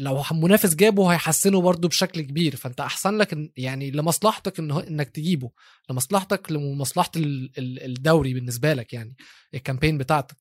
[0.00, 2.56] لو منافس جابه هيحسنه برضه بشكل كبير.
[2.56, 5.50] فأنت أحسن لك إن- يعني لمصلحتك هو إنك تجيبه
[5.90, 9.16] لمصلحتك لمصلحه ال- ال- الدوري بالنسبة لك يعني
[9.54, 10.36] ال campaign بتاعتك.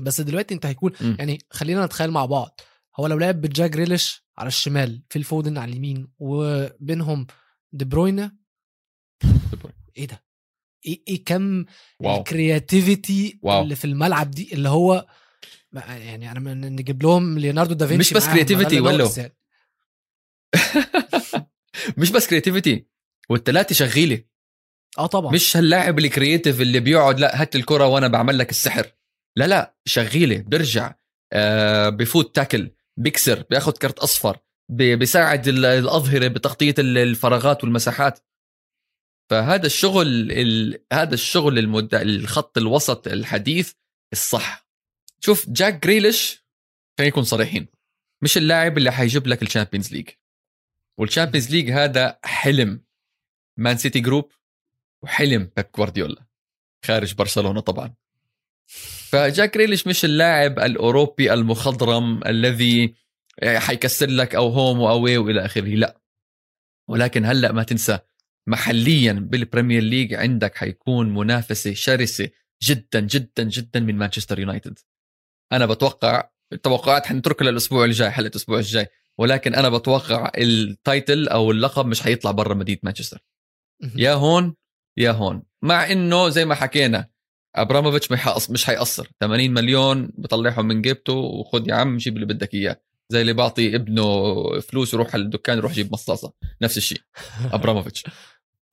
[0.00, 1.14] بس دلوقتي أنت هيكون م.
[1.18, 2.60] يعني خلينا نتخيل مع بعض.
[3.00, 7.26] هو لو لعب بجاك جريليش على الشمال في الفودن على اليمين وبينهم
[7.72, 8.36] دي بروين
[9.96, 10.24] إيه ده؟
[10.86, 11.64] إيه إيه كم
[12.18, 13.38] ال creativity.
[13.62, 15.06] اللي في الملعب دي؟ اللي هو
[15.72, 18.26] يعني أنا من نجيب لهم ليوناردو دافنشي مش بس.
[19.04, 19.36] بس يعني.
[21.98, 22.86] مش بس creativity
[23.30, 24.24] والثلاثه شغيلة.
[24.98, 25.32] آه طبعا.
[25.32, 28.86] مش هاللاعب ال creative اللي بيقعد لا هات الكرة وأنا بعمل لك السحر.
[29.36, 30.94] لا لا شغيلة بيرجع
[31.32, 34.38] آه بفوت tackle بيكسر بياخذ كرت أصفر
[34.70, 38.18] بي- بيساعد ال- الأظهرة بتغطية ال- الفراغات والمساحات.
[39.30, 40.84] فهذا الشغل ال...
[40.92, 41.94] هذا الشغل المد...
[41.94, 43.72] الخط الوسط الحديث
[44.12, 44.67] الصح.
[45.20, 46.44] شوف جاك جريليش
[46.98, 47.66] خلينا نكون صريحين.
[48.22, 50.08] مش اللاعب اللي حيجيب لك ال Champions League.
[50.98, 52.82] وال Champions League هذا حلم
[53.56, 54.32] مان سيتي group
[55.02, 56.26] وحلم بيب جوارديولا
[56.84, 57.94] خارج برشلونة طبعا.
[59.10, 62.94] فجاك جريليش مش اللاعب الأوروبي المخضرم الذي
[63.44, 66.00] حيكسر لك أو هوم واوي والى آخره لا.
[66.88, 67.98] ولكن هلأ ما تنسى
[68.46, 72.30] محليا بال Premier League عندك حيكون منافسة شرسة
[72.62, 74.78] جدا جدا جدا من مانشستر يونايتد.
[75.52, 78.86] أنا بتوقع التوقعات حنتركها للأسبوع الجاي حلقة الأسبوع الجاي.
[79.18, 83.24] ولكن أنا بتوقع ال title أو اللقب مش حيطلع برا مدينة مانشستر.
[83.96, 84.54] يا هون
[84.96, 85.42] يا هون.
[85.62, 87.08] مع إنه زي ما حكينا
[87.56, 92.26] أبراموفيتش مش حيقص- مش حيقصر 80 مليون بطلعهم من جيبته وخد يا عم جيب اللي
[92.26, 92.80] بدك إياه.
[93.12, 96.32] زي اللي بعطي ابنه فلوس يروح على الدكان يروح يجيب مصاصة.
[96.62, 97.00] نفس الشيء.
[97.52, 98.04] أبراموفيتش.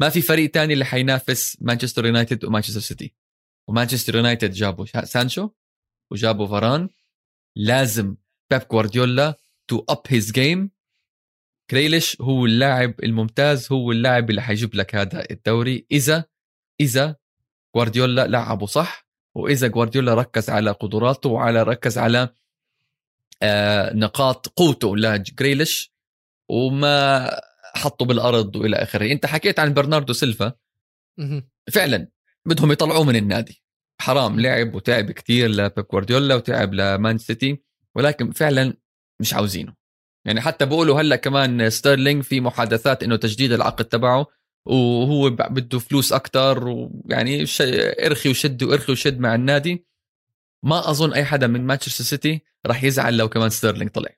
[0.02, 3.14] ما في فريق تاني اللي حينافس مانشستر يونايتد ومانشستر سيتي.
[3.70, 5.50] ومانشستر يونايتد جابوا سانشو؟
[6.12, 6.90] وجابوا فاران.
[7.56, 8.16] لازم
[8.52, 9.36] بيب جوارديولا
[9.68, 10.72] to up his game
[11.70, 15.86] جريليش هو اللاعب الممتاز هو اللاعب اللي حيجيب لك هذا الدوري.
[15.92, 16.26] إذا
[16.82, 17.16] إذا
[17.76, 22.30] جوارديولا لعبه صح وإذا جوارديولا ركز على قدراته وعلى ركز على
[23.44, 25.94] آه نقاط قوته لجريليش
[26.50, 27.30] وما
[27.76, 29.12] حطه بالأرض وإلى آخره.
[29.12, 30.54] أنت حكيت عن برناردو سيلفا.
[31.74, 32.08] فعلا
[32.46, 33.65] بدهم يطلعوه من النادي.
[34.02, 37.64] حرام لعب وتعب كثير لبيب جوارديولا وتعب لمان سيتي
[37.96, 38.74] ولكن فعلا
[39.22, 39.74] مش عاوزينه.
[40.26, 44.28] يعني حتى بقولوا هلأ كمان ستيرلينج في محادثات إنه تجديد العقد تبعه
[44.68, 47.46] وهو بده فلوس أكثر ويعني
[48.06, 49.86] إرخي وشد وإرخي وشد مع النادي.
[50.66, 54.10] ما أظن أي حدا من مانشستر سيتي راح يزعل لو كمان ستيرلينج طلع.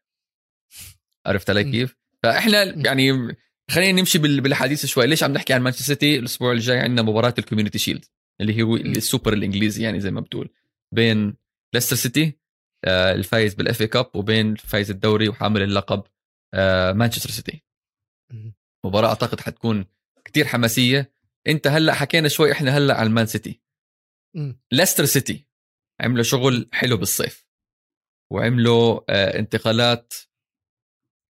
[1.26, 1.72] عرفت علي.
[1.72, 3.36] كيف؟ فإحنا يعني
[3.72, 5.08] خلينا نمشي بال- بالحديث شوي.
[5.08, 8.06] ليش عم نحكي عن مانشستر سيتي؟ الأسبوع الجاي عندنا مباراة ال Community Shield.
[8.42, 10.50] اللي هو السوبر الإنجليزي يعني زي ما بتقول.
[10.92, 11.36] بين
[11.74, 12.40] ليستر سيتي
[12.86, 16.04] آه، الفايز بال FA Cup وبين فايز الدوري وحامل اللقب
[16.54, 17.64] آه، مانشستر سيتي.
[18.86, 19.86] مباراة أعتقد حتكون
[20.26, 21.12] كتير حماسية.
[21.48, 23.62] أنت هلأ حكينا شوي إحنا هلأ عن مان سيتي.
[24.72, 25.48] ليستر سيتي
[26.02, 27.48] عملوا شغل حلو بالصيف
[28.32, 30.14] وعملوا آه، انتقالات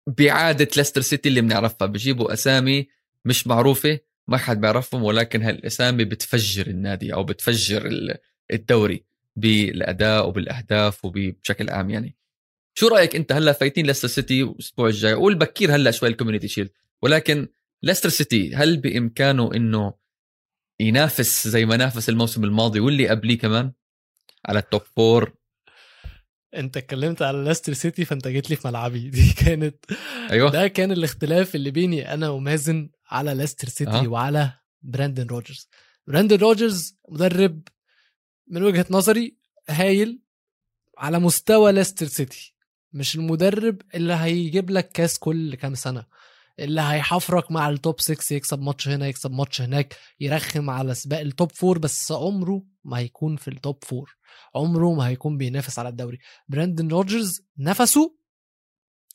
[0.08, 1.88] بعادة ليستر سيتي اللي بنعرفها.
[1.88, 2.88] بجيبوا أسامي
[3.26, 8.18] مش معروفة ما حد بيعرفهم ولكن هالأسامي بتفجر النادي أو بتفجر ال-
[8.54, 9.06] الدوري
[9.36, 11.90] بالأداء وبالأهداف وبشكل عام.
[11.90, 12.16] يعني
[12.76, 16.48] شو رأيك أنت هلأ فايتين ليستر سيتي الأسبوع الجاي؟ قول بكير هلأ شوي ال Community
[16.48, 16.70] Shield
[17.02, 17.48] ولكن
[17.84, 19.94] ليستر سيتي هل بإمكانه إنه
[20.80, 23.72] ينافس زي ما نافس الموسم الماضي واللي قبليه كمان
[24.46, 25.34] على التوب فور
[26.56, 29.10] أنت اتكلمت على ليستر سيتي فأنت جيت لي في ملعبي.
[29.10, 29.86] دي كانت
[30.32, 30.52] أيوه.
[30.52, 34.08] ده كان الاختلاف اللي بيني أنا ومازن على ليستر سيتي أه.
[34.08, 35.70] وعلى براندن رودجرز
[36.08, 37.62] براندن رودجرز مدرب
[38.48, 39.38] من وجهة نظري
[39.70, 40.22] هايل
[40.98, 42.54] على مستوى ليستر سيتي
[42.94, 46.06] مش المدرب اللي هيجيب لك كاس كل كام سنة
[46.60, 51.20] اللي هيحفرك مع ال top 6 يكسب ماتش هنا يكسب ماتش هناك يرخم على سباق
[51.20, 54.18] ال top four بس عمره ما هيكون في ال top four
[54.56, 56.20] عمره ما هيكون بينافس على الدوري.
[56.48, 58.18] براندن رودجرز نفسه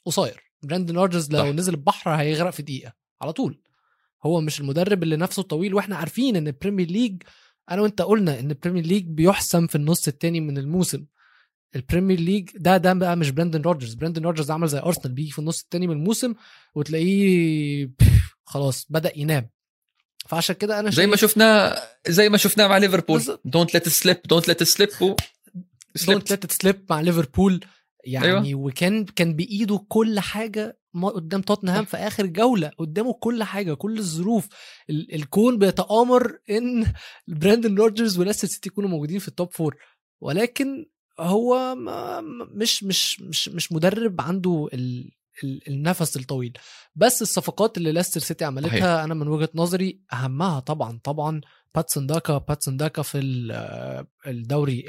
[0.06, 0.52] قصير.
[0.62, 1.46] براندن رودجرز لو صح.
[1.46, 3.62] نزل البحر هيغرق في دقيقة على طول.
[4.24, 7.22] هو مش المدرب اللي نفسه طويل وإحنا عارفين إن ال Premier League
[7.70, 11.04] أنا وأنت قلنا إن ال Premier League بيحسم في النص التاني من الموسم
[11.76, 15.30] ال Premier League ده ده بقى مش براندن رودجرز براندن رودجرز عمل زي ارسنال بيجي
[15.30, 16.34] في النص التاني من الموسم
[16.74, 17.90] وتلاقيه
[18.52, 19.50] خلاص بدأ ينام
[20.26, 23.38] فعشان كده أنا زي ما شفناه زي ما شفناه مع ليفربول.
[23.44, 24.88] don't let slip don't let slip
[26.06, 26.30] don't.
[26.30, 27.60] let slip مع ليفربول
[28.04, 28.60] يعني أيوة.
[28.60, 31.84] وكان كان بإيده كل حاجة قدام توتنهام.
[31.84, 34.48] في آخر جولة قدامه كل حاجة كل الظروف
[34.90, 36.86] ال- الكون بيتآمر إن
[37.28, 39.76] براندن رودجرز وليستر سيتي يكونوا موجودين في ال top four
[40.20, 40.86] ولكن
[41.20, 41.74] هو
[42.54, 45.10] مش مش مش مش مدرب عنده ال
[45.44, 46.52] ال- النفس الطويل
[46.94, 48.84] بس الصفقات اللي ليستر سيتي عملتها صحيح.
[48.84, 51.40] أنا من وجهة نظري أهمها طبعا طبعا
[51.74, 54.84] باتسون داكا باتسون داكا في ال- الدوري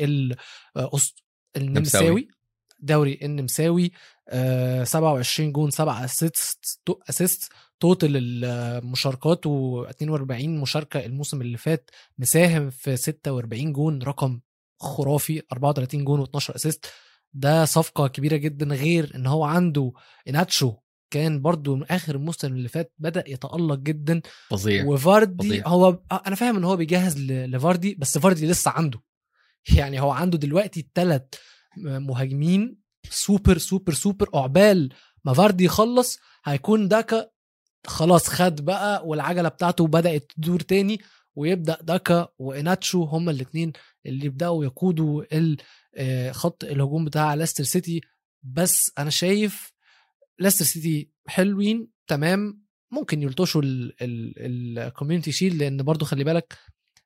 [1.58, 2.28] النمساوي
[2.84, 3.92] دوري النمساوي
[4.30, 12.70] آه 27 جون 7 assist assist total المشاركات و 42 مشاركة الموسم اللي فات مساهم
[12.70, 14.40] في 46 جون رقم
[14.80, 16.86] خرافي 34 جون و12 assist
[17.34, 19.92] ده صفقة كبيرة جدا غير إن هو عنده
[20.30, 20.74] إيهيناتشو
[21.12, 24.22] كان برضو من آخر الموسم اللي فات بدأ يتألق جدا.
[24.50, 24.86] فظيع.
[24.86, 25.68] وفاردي فظيع.
[25.68, 29.02] هو أنا فاهم إن هو بيجهز لفاردي بس فاردي لسه عنده.
[29.78, 31.22] يعني هو عنده دلوقتي ثلاث
[31.78, 32.78] مهاجمين
[33.10, 34.94] super super super عقبال
[35.26, 37.30] ما فاردي يخلص هيكون داكا
[37.88, 41.00] خلاص خد بقى والعجلة بتاعته بدأت تدور تاني
[41.36, 43.74] ويبدأ داكا وإيهيناتشو هما الاثنين
[44.06, 45.24] اللي يبدأوا يقودوا
[45.96, 48.02] آه، خط الهجوم بتاع ليستر سيتي.
[48.44, 49.72] بس أنا شايف
[50.40, 52.64] ليستر سيتي حلوين تمام.
[52.92, 56.58] ممكن يلطشوا ال Community Shield لأن برضو خلي بالك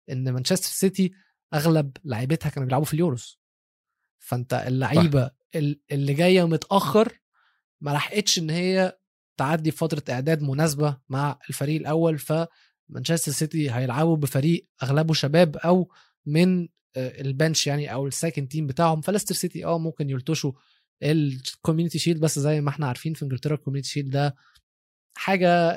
[0.10, 1.14] إن مانشستر سيتي
[1.54, 3.40] أغلب لعيبتها كانوا بيلعبوا في اليوروز
[4.20, 7.20] فانت اللعيبة ال- اللي جاية متأخر
[7.82, 8.98] ما لحقتش إن هي
[9.38, 15.92] تعدي فترة إعداد مناسبة مع الفريق الأول فمانشستر سيتي هيلعبوا بفريق أغلبه شباب أو
[16.26, 20.52] من آه، ال bench يعني أو ال second team بتاعهم فليستر سيتي آه ممكن يلطشوا
[21.04, 24.36] ال Community Shield بس زي ما إحنا عارفين في إنجلترا ال Community Shield ده
[25.18, 25.76] حاجة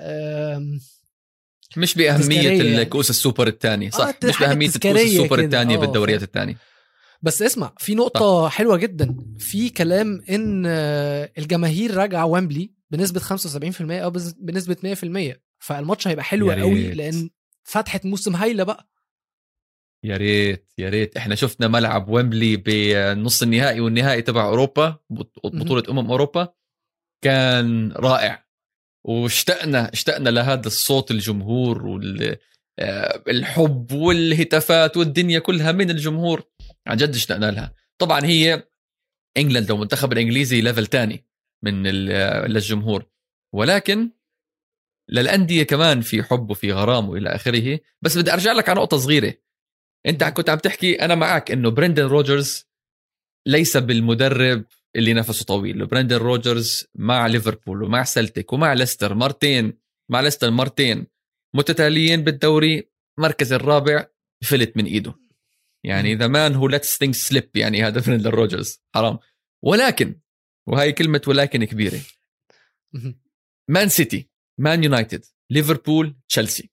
[1.77, 2.83] مش بأهمية يعني.
[2.83, 5.39] الكؤوس السوبر الثاني صح آه، مش بأهمية الكؤوس السوبر.
[5.41, 6.23] الثانية آه، بالدوريات.
[6.23, 6.57] الثانية
[7.23, 9.17] بس اسمع في نقطة حلوة جدا.
[9.39, 16.51] في كلام إن آه، الجماهير راجعة ويمبلي بنسبة 75% أو بنسبة 100% فالماتش هيبقى حلو.
[16.53, 17.31] قوي لأن
[17.65, 18.87] فتحة موسم هايلة بقى.
[20.05, 21.17] يا ريت يا ريت.
[21.17, 24.97] إحنا شفنا ملعب ويمبلي بنص النهائي والنهائي تبع أوروبا.
[25.45, 26.49] بطولة أمم أوروبا.
[27.25, 28.45] كان رائع.
[29.05, 36.43] واشتقنا اشتقنا لهذا الصوت الجمهور والحب والهتافات والدنيا كلها من الجمهور.
[36.87, 37.75] عن جد اشتقنا لها.
[37.99, 38.69] طبعا هي
[39.37, 41.27] England لو منتخب الإنجليزي level تاني
[41.65, 41.87] من
[42.47, 43.07] للجمهور.
[43.55, 44.11] ولكن
[45.09, 47.81] للأندية كمان في حب وفي غرام وإلى آخره.
[48.03, 49.35] بس بدي أرجع لك على نقطة صغيرة.
[50.07, 52.69] أنت كنت عم تحكي أنا معك إنه برندن روجرز
[53.47, 54.65] ليس بالمدرب
[54.97, 55.87] اللي نفسه طويل.
[55.87, 59.79] برندن روجرز مع ليفربول ومع سلتيك ومع ليستر مرتين
[60.11, 61.07] مع ليستر مرتين
[61.55, 62.91] متتاليين بالدوري.
[63.19, 64.07] مركز الرابع
[64.45, 65.20] فلت من إيده.
[65.85, 69.19] يعني the man who lets things slip يعني هذا برندن روجرز حرام.
[69.65, 70.21] ولكن
[70.69, 72.01] وهي كلمة ولكن كبيرة.
[73.69, 76.71] مان سيتي مان يونايتد ليفربول تشيلسي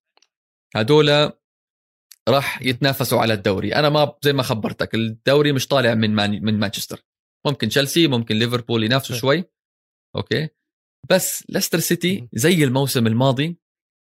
[0.76, 1.32] هدول
[2.30, 3.76] راح يتنافسوا على الدوري.
[3.76, 7.06] أنا ما زي ما خبرتك الدوري مش طالع من مان من مانشستر
[7.46, 9.16] ممكن تشيلسي ممكن ليفربول ينافسوا.
[9.16, 9.44] شوي.
[10.16, 10.50] أوكي.
[11.10, 12.30] بس ليستر سيتي.
[12.34, 13.58] زي الموسم الماضي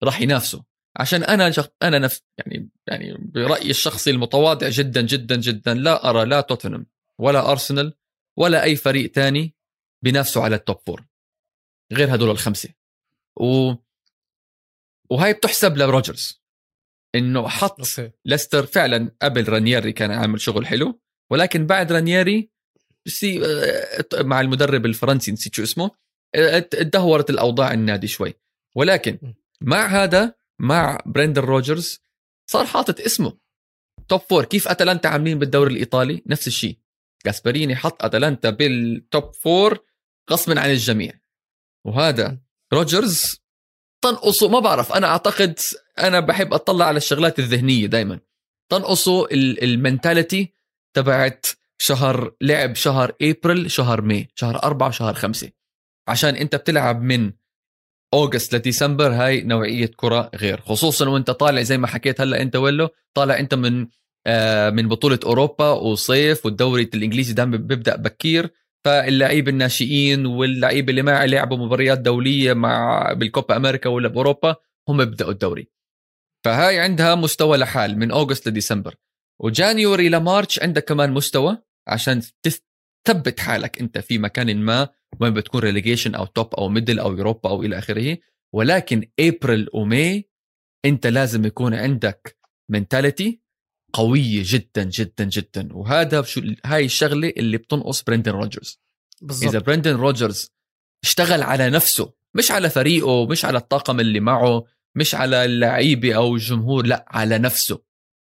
[0.04, 0.62] راح ينافسوا.
[0.96, 1.68] عشان أنا شخ...
[1.84, 6.86] أنا نفس يعني يعني برأيي الشخصي المتواضع جدا جدا جدا لا أرى لا توتنهام
[7.20, 7.94] ولا أرسنال
[8.38, 9.56] ولا أي فريق تاني
[10.02, 11.06] بينافسوا على ال top four
[11.94, 12.70] غير هدول الخمسة.
[13.36, 13.74] و
[15.10, 16.44] وهي بتحسب لروجرز
[17.16, 18.12] إنه حط أوكي.
[18.26, 22.50] ليستر فعلا قبل رانييري كان عامل شغل حلو ولكن بعد رانييري
[23.06, 25.92] بسي آه، مع المدرب الفرنسي نسيت شو اسمه
[26.36, 28.34] آه، تدهورت الأوضاع النادي شوي.
[28.76, 32.00] ولكن مع هذا مع برندن روجرز
[32.52, 33.38] صار حاطط اسمه.
[34.10, 36.78] top four كيف أتلانتا عاملين بالدوري الإيطالي؟ نفس الشيء
[37.26, 39.80] جاسبريني حط أتلانتا بال top four
[40.32, 41.14] غصبا عن الجميع.
[41.86, 42.38] وهذا
[42.74, 43.36] روجرز
[44.04, 45.60] تنقصه ما بعرف أنا أعتقد
[46.00, 48.20] أنا بحب أطلع على الشغلات الذهنية دائما
[48.72, 50.54] تنقصه ال mentality
[50.96, 51.46] تبعت
[51.78, 55.52] شهر لعب شهر ابريل شهر ماي شهر أربعة شهر خمسة.
[56.08, 57.34] عشان أنت بتلعب من
[58.14, 62.90] أوغست لديسمبر هاي نوعية كرة غير خصوصا وأنت طالع زي ما حكيت هلأ أنت ولو
[63.14, 63.88] طالع أنت من
[64.28, 68.50] آه من بطولة أوروبا وصيف والدوري الإنجليزي دائما بيبدأ بكير
[68.86, 74.56] فاللعيب الناشئين واللعيبه اللي ما لعبوا مباريات دولية مع بالكوبا أمريكا ولا بأوروبا
[74.90, 75.68] هم بيبدأوا الدوري.
[76.46, 78.96] فهاي عندها مستوى لحال من أوغست لديسمبر.
[79.42, 81.58] وجانيوري لمارش عندك كمان مستوى
[81.88, 82.22] عشان
[83.08, 84.90] تثبت حالك أنت في مكان ما
[85.20, 88.18] وين بتكون ريليجيشن أو top أو middle أو اوروبا أو إلى آخره.
[88.54, 90.30] ولكن ابريل وماي
[90.86, 92.38] أنت لازم يكون عندك
[92.70, 93.40] mentality
[93.94, 95.70] قوية جدا جدا جدا.
[95.72, 98.80] وهذا شو هاي الشغلة اللي بتنقص برندن روجرز
[99.22, 100.52] بالظبط إذا برندن روجرز
[101.04, 104.64] اشتغل على نفسه مش على فريقه مش على الطاقم اللي معه
[104.96, 107.82] مش على اللعيبة أو الجمهور لا على نفسه.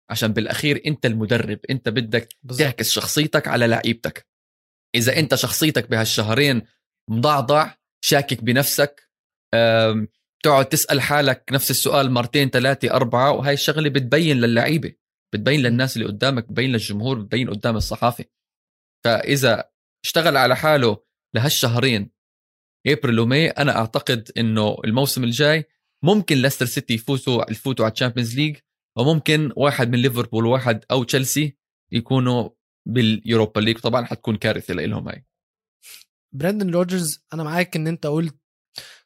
[0.10, 4.28] عشان بالأخير أنت المدرب أنت بدك تعكس شخصيتك على لعيبتك.
[4.96, 6.62] إذا أنت شخصيتك بهالشهرين
[7.10, 7.72] مضعضع
[8.02, 9.10] شاكك بنفسك
[10.44, 14.94] تقعد تسأل حالك نفس السؤال مرتين ثلاثة أربعة وهي الشغلة بتبين للعيبة
[15.34, 18.26] بتبين للناس اللي قدامك بتبين للجمهور بتبين قدام الصحافة.
[19.06, 19.70] فإذا
[20.06, 21.04] اشتغل على حاله
[21.36, 22.12] لهالشهرين
[22.88, 25.66] ابريل وماي أنا أعتقد إنه الموسم الجاي
[26.04, 28.58] ممكن ليستر سيتي يفوزوا يفوتوا على ال Champions League
[28.98, 31.58] وممكن واحد من ليفربول وواحد أو تشيلسي
[31.92, 32.50] يكونوا
[32.86, 35.26] بال Europa League طبعا حتكون كارثة لهم هاي
[36.32, 38.36] براندن روجرز أنا معاك إن أنت قلت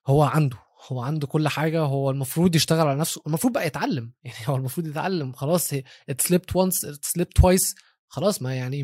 [0.08, 0.58] هو عنده
[0.88, 4.88] هو عنده كل حاجة هو المفروض يشتغل على نفسه المفروض بقى يتعلم يعني هو المفروض
[4.88, 5.74] يتعلم خلاص
[6.10, 7.76] it slipped once it slipped twice
[8.08, 8.84] خلاص ما يعني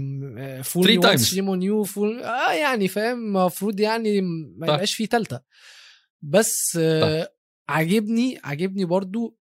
[0.64, 0.84] fool.
[1.26, 4.68] Shame on you fool آه يعني فاهم المفروض يعني ما.
[4.68, 5.40] يبقاش فيه تالتة
[6.22, 7.34] بس آه
[7.70, 9.39] عاجبني عاجبني برضو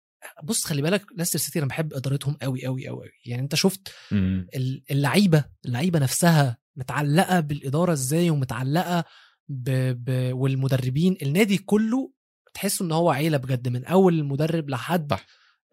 [0.42, 3.88] بص خلي بالك ليستر سيتي أنا بحب إدارتهم قوي قوي قوي يعني أنت شفت
[4.90, 9.04] اللعيبة اللعيبة نفسها متعلقة بالإدارة إزاي ومتعلقة
[9.48, 9.70] ب...
[10.04, 10.32] ب...
[10.34, 11.16] والمدربين.
[11.22, 12.12] النادي كله
[12.54, 15.12] تحس إن هو عيلة بجد من أول المدرب لحد.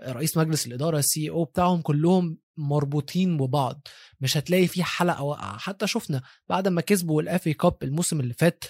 [0.08, 3.88] رئيس مجلس الإدارة السي أو بتاعهم كلهم مربوطين ببعض.
[4.22, 5.58] مش هتلاقي في حلقة واقعة.
[5.58, 8.64] حتى شفنا بعد ما كسبوا ال FA Cup الموسم اللي فات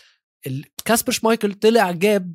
[0.85, 2.33] كاسبر شمايكل طلع جاب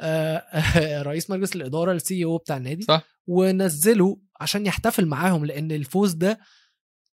[1.08, 3.02] رئيس مجلس الإدارة ال CEO بتاع النادي صح.
[3.26, 6.38] ونزله عشان يحتفل معاهم لأن الفوز ده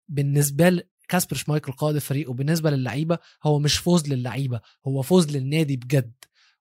[0.08, 6.14] بالنسبة لكاسبر شمايكل قائد الفريق وبالنسبة للعيبة هو مش فوز للعيبة هو فوز للنادي بجد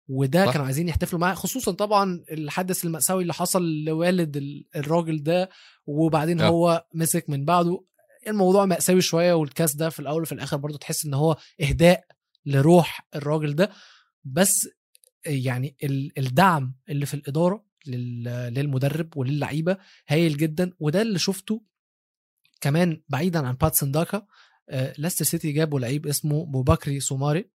[0.08, 0.52] وده صح.
[0.52, 5.50] كانوا عايزين يحتفلوا معاه خصوصا طبعا الحدث المأساوي اللي حصل لوالد ال- الراجل ده
[5.86, 6.48] وبعدين آه.
[6.48, 7.84] هو مسك من بعده
[8.28, 12.04] الموضوع مأساوي شوية والكاس ده في الأول وفي الآخر برضو تحس إن هو إهداء
[12.46, 13.70] لروح الراجل ده
[14.24, 14.68] بس
[15.26, 19.76] يعني ال- الدعم اللي في الإدارة لل- للمدرب وللعيبة
[20.08, 20.72] هايل جدا.
[20.78, 21.62] وده اللي شفته
[22.60, 24.26] كمان بعيدا عن باتسون داكا.
[24.70, 27.50] آه، ليستر سيتي جابوا لعيب اسمه بوبكري سوماري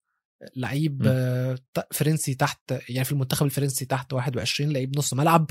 [0.57, 1.03] لعيب.
[1.07, 1.59] آه،
[1.93, 5.51] فرنسي تحت يعني في المنتخب الفرنسي تحت 21 لعيب نص ملعب.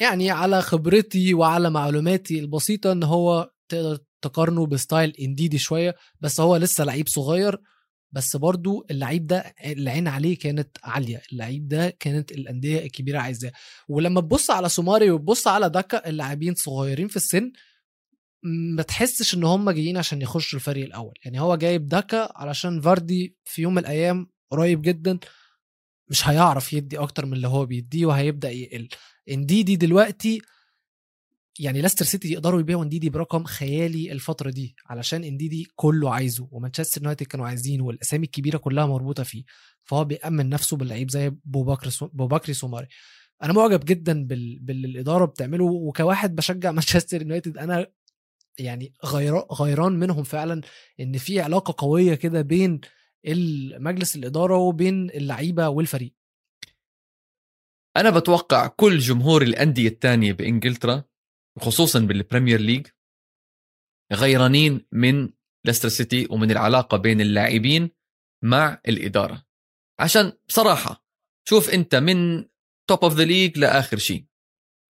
[0.00, 6.40] يعني على خبرتي وعلى معلوماتي البسيطة إن هو تقدر تقارنه ب style إنديدي شوية بس
[6.40, 7.60] هو لسه لعيب صغير.
[8.14, 13.52] بس برضو اللعيب ده العين عليه كانت عالية اللعيب ده كانت الأندية الكبيرة عايزاه.
[13.88, 17.52] ولما تبص على سوماري وتبص على دكا اللاعبين صغيرين في السن
[18.76, 21.14] ما تحسش إن هم جايين عشان يخشوا الفريق الأول.
[21.24, 25.18] يعني هو جايب دكا علشان فاردي في يوم من الأيام قريب جدا
[26.10, 28.88] مش هيعرف يدي أكتر من اللي هو بيديه وهيبدأ يقل.
[29.30, 30.40] إنديدي دلوقتي
[31.58, 37.00] يعني لاستر سيتي يقدروا يبيعوا انديدي برقم خيالي الفترة دي علشان انديدي كله عايزه ومانشستر
[37.00, 39.44] يونايتد كانوا عايزينه والأسامي الكبيرة كلها مربوطة فيه
[39.84, 42.06] فهو بيأمن نفسه باللعيب زي بو بكر سو...
[42.06, 42.86] بو بكري سوماري.
[43.42, 44.58] أنا معجب جدا بال...
[44.58, 47.86] باللي الاداره بتعمله وكواحد بشجع مانشستر يونايتد أنا
[48.58, 49.38] يعني غير...
[49.38, 50.60] غيران منهم فعلا
[51.00, 52.80] إن في علاقة قوية كده بين
[53.78, 56.14] مجلس الإدارة وبين اللعيبة والفريق.
[57.96, 61.04] أنا بتوقع كل جمهور الأندية الثانية بإنجلترا
[61.60, 62.86] خصوصا بالبريمير ليج
[64.12, 65.30] غيرانين من
[65.66, 67.90] ليستر سيتي ومن العلاقة بين اللاعبين
[68.44, 69.44] مع الإدارة.
[70.00, 71.04] عشان بصراحة
[71.48, 72.44] شوف أنت من
[72.90, 74.26] top of the league لآخر شيء.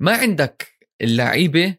[0.02, 1.78] ما عندك اللعيبة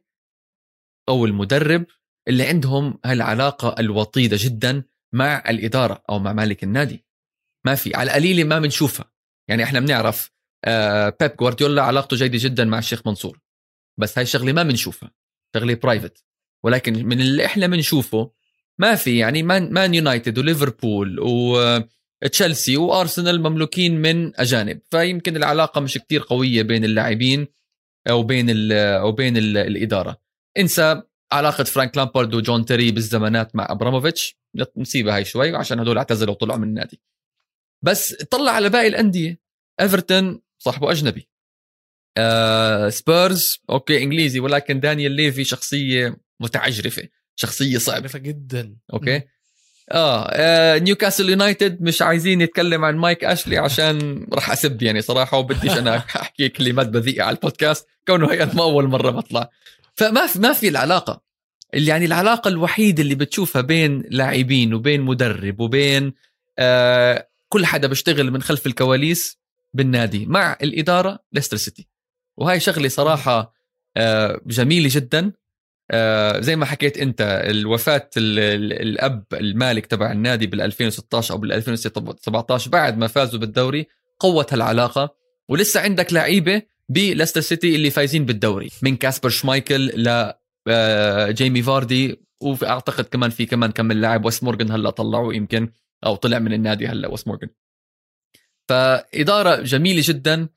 [1.10, 1.86] أو المدرب
[2.28, 4.84] اللي عندهم هالعلاقة الوطيدة جدا
[5.14, 7.06] مع الإدارة أو مع مالك النادي.
[7.66, 9.12] ما في على القليلة ما بنشوفها.
[9.50, 10.32] يعني إحنا بنعرف
[10.66, 13.45] آه بيب جوارديولا علاقته جيدة جدا مع الشيخ منصور.
[14.00, 15.12] بس هاي الشغلة ما بنشوفها
[15.56, 16.24] شغلة private
[16.64, 18.32] ولكن من اللي إحنا بنشوفه
[18.78, 24.80] ما في يعني مان, يونايتد وليفربول وتشيلسي وأرسنال مملوكين من أجانب.
[24.91, 27.48] فيمكن العلاقة مش كتير قوية بين اللاعبين
[28.10, 30.22] أو بين أو بين ال الإدارة.
[30.58, 34.38] انسى علاقة فرانك لامبارد وجون تيري بالزمانات مع أبراموفيتش.
[34.78, 37.02] نسيبها هاي شوي عشان هدول اعتزلوا وطلعوا من النادي.
[37.82, 39.39] بس طلع على باقي الأندية.
[39.82, 41.30] إيفرتون صاحبه أجنبي.
[42.18, 48.09] آه سبيرز okay إنجليزي ولكن دانيال ليفي شخصية متعجرفة شخصية صعبة.
[48.16, 48.76] جدا.
[48.93, 49.22] okay.
[49.91, 55.38] آه, آه نيوكاسل يونايتد مش عايزين نتكلم عن مايك أشلي عشان راح أسب يعني صراحة
[55.38, 59.49] وبديش أنا أحكي كلمات بذيئة على البودكاست كونه هي ما أول مرة بطلع.
[59.95, 61.22] فما في ما في العلاقة.
[61.74, 66.13] اللي يعني العلاقة الوحيده اللي بتشوفها بين لاعبين وبين مدرب وبين
[66.59, 69.39] آه كل حدا بيشتغل من خلف الكواليس
[69.74, 71.88] بالنادي مع الإدارة ليستر سيتي
[72.38, 73.54] وهاي شغلة صراحة
[73.98, 75.32] آه جميلة جدا.
[75.92, 81.38] آه زي ما حكيت أنت الوفاة ال ال الأب المالك تبع النادي بال 2016 أو
[81.40, 83.88] بال 2017 بعد ما فازوا بالدوري
[84.20, 85.16] قوت هالعلاقه
[85.50, 88.70] ولسه عندك لعيبة بليستر سيتي اللي فايزين بالدوري.
[88.82, 90.34] من كاسبر شمايكل ل
[90.68, 95.70] آه جيمي فاردي وأعتقد كمان في كمان كم لاعب ويست مورجن هلأ طلعوا يمكن
[96.06, 97.48] أو طلع من النادي هلأ ويست مورجن
[98.70, 100.50] فإدارة جميلة جدا.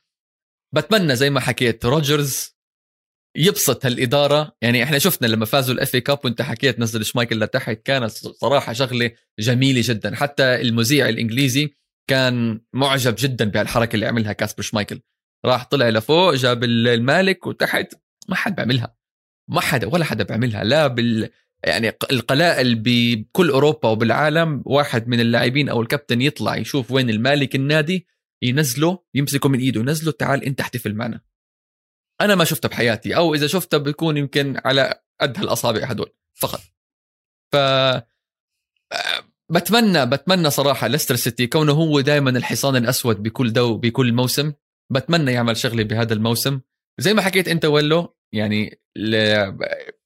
[0.74, 2.58] بتمنى زي ما حكيت روجرز
[3.36, 4.56] يبسط هالإدارة.
[4.62, 8.72] يعني إحنا شفنا لما فازوا ال FA Cup وانت حكيت نزل شمايكل لتحت كانت صراحة
[8.72, 10.14] شغلة جميلة جدا.
[10.16, 11.74] حتى المذيع الإنجليزي
[12.10, 15.00] كان معجب جدا بهالحركة اللي عملها كاسبر شمايكل.
[15.46, 17.94] راح طلع لفوق جاب المالك وتحت
[18.28, 18.96] ما حد بيعملها
[19.50, 21.30] ما حدا ولا حدا بيعملها لا بال
[21.64, 28.06] يعني القلائل بكل أوروبا وبالعالم واحد من اللاعبين أو الكابتن يطلع يشوف وين المالك النادي
[28.42, 31.20] ينزله يمسكه من إيده ينزله تعال أنت احتفل معنا.
[32.20, 36.60] أنا ما شفتها بحياتي أو إذا شفتها بيكون يمكن على قد هالأصابع هدول فقط.
[37.52, 37.56] ف
[39.50, 44.52] بتمنى بتمنى صراحة ليستر سيتي كونه هو دائما الحصان الأسود بكل دو بكل موسم.
[44.90, 46.60] بتمنى يعمل شغلة بهذا الموسم.
[46.98, 48.80] زي ما حكيت أنت ولو يعني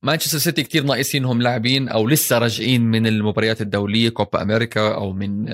[0.02, 5.48] مانشستر سيتي كتير ناقصينهم لاعبين أو لسه راجعين من المباريات الدولية كوبا أمريكا أو من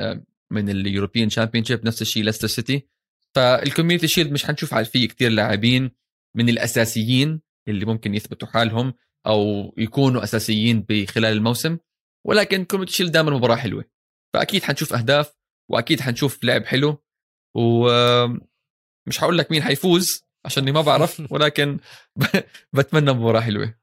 [0.52, 2.88] من ال European Championship نفس الشيء ليستر سيتي
[3.34, 5.90] فال Community Shield مش حنشوف فيه كتير لاعبين
[6.36, 8.94] من الأساسيين اللي ممكن يثبتوا حالهم
[9.26, 11.78] أو يكونوا أساسيين بخلال الموسم.
[12.26, 13.84] ولكن كوميونتي شيلد دائما مباراة حلوة.
[14.34, 15.34] فأكيد حنشوف أهداف
[15.70, 17.02] وأكيد حنشوف لعب حلو.
[17.56, 21.78] ومش حقول لك مين حيفوز عشاني ما بعرف ولكن
[22.72, 23.74] بتمنى مباراة حلوة.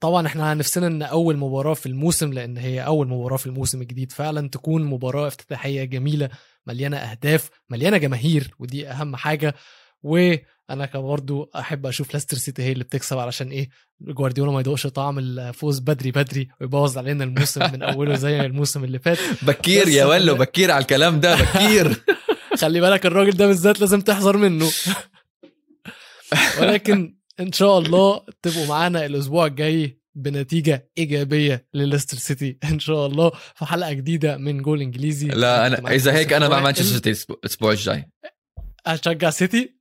[0.00, 4.12] طبعا إحنا نفسنا إن أول مباراة في الموسم لأن هي أول مباراة في الموسم الجديد
[4.12, 6.28] فعلا تكون مباراة افتتاحية جميلة
[6.66, 9.54] مليانة أهداف مليانة جماهير ودي أهم حاجة.
[10.02, 13.68] وأنا كبرضو أحب أشوف لاستر سيتي هي اللي بتكسب علشان إيه؟
[14.00, 18.98] جوارديولا ما يدوقش طعم الفوز بدري بدري ويبوظ علينا الموسم من أوله زي الموسم اللي
[18.98, 19.18] فات.
[19.46, 22.04] بكير يا ولو بكير على الكلام ده بكير.
[22.60, 24.70] خلي بالك الراجل ده بالذات لازم تحذر منه.
[26.60, 33.30] ولكن إن شاء الله تبقوا معانا الأسبوع الجاي بنتيجة إيجابية لليستر سيتي إن شاء الله.
[33.54, 35.26] في حلقة جديدة من جول إنجليزي.
[35.28, 38.10] لا أنا إذا هيك أنا مع مانشستر سيتي الأسبوع الجاي.
[38.86, 39.78] هشجع سيتي؟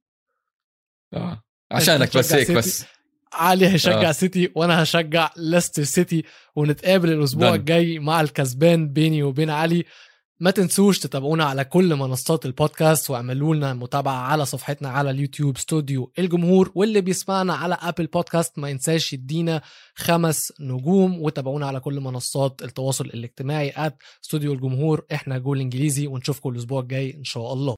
[1.14, 1.44] آه.
[1.72, 2.86] عشانك بس هيك بس.
[3.34, 4.12] علي هيشجع آه.
[4.12, 6.24] سيتي وأنا هشجع ليستر سيتي.
[6.56, 7.56] ونتقابل الأسبوع دن.
[7.56, 9.86] الجاي مع الكسبان بيني وبين علي.
[10.40, 16.12] ما تنسوش تتابعونا على كل منصات البودكاست واعملوا لنا متابعة على صفحتنا على اليوتيوب استوديو
[16.20, 18.60] الجمهور واللي بيسمعنا على أبل بودكاست.
[18.60, 19.62] ما ينساش يدينا
[19.96, 25.06] خمس نجوم وتابعونا على كل منصات التواصل الاجتماعي ات استوديو الجمهور.
[25.14, 27.76] إحنا جول إنجليزي ونشوفكم الأسبوع الجاي إن شاء الله.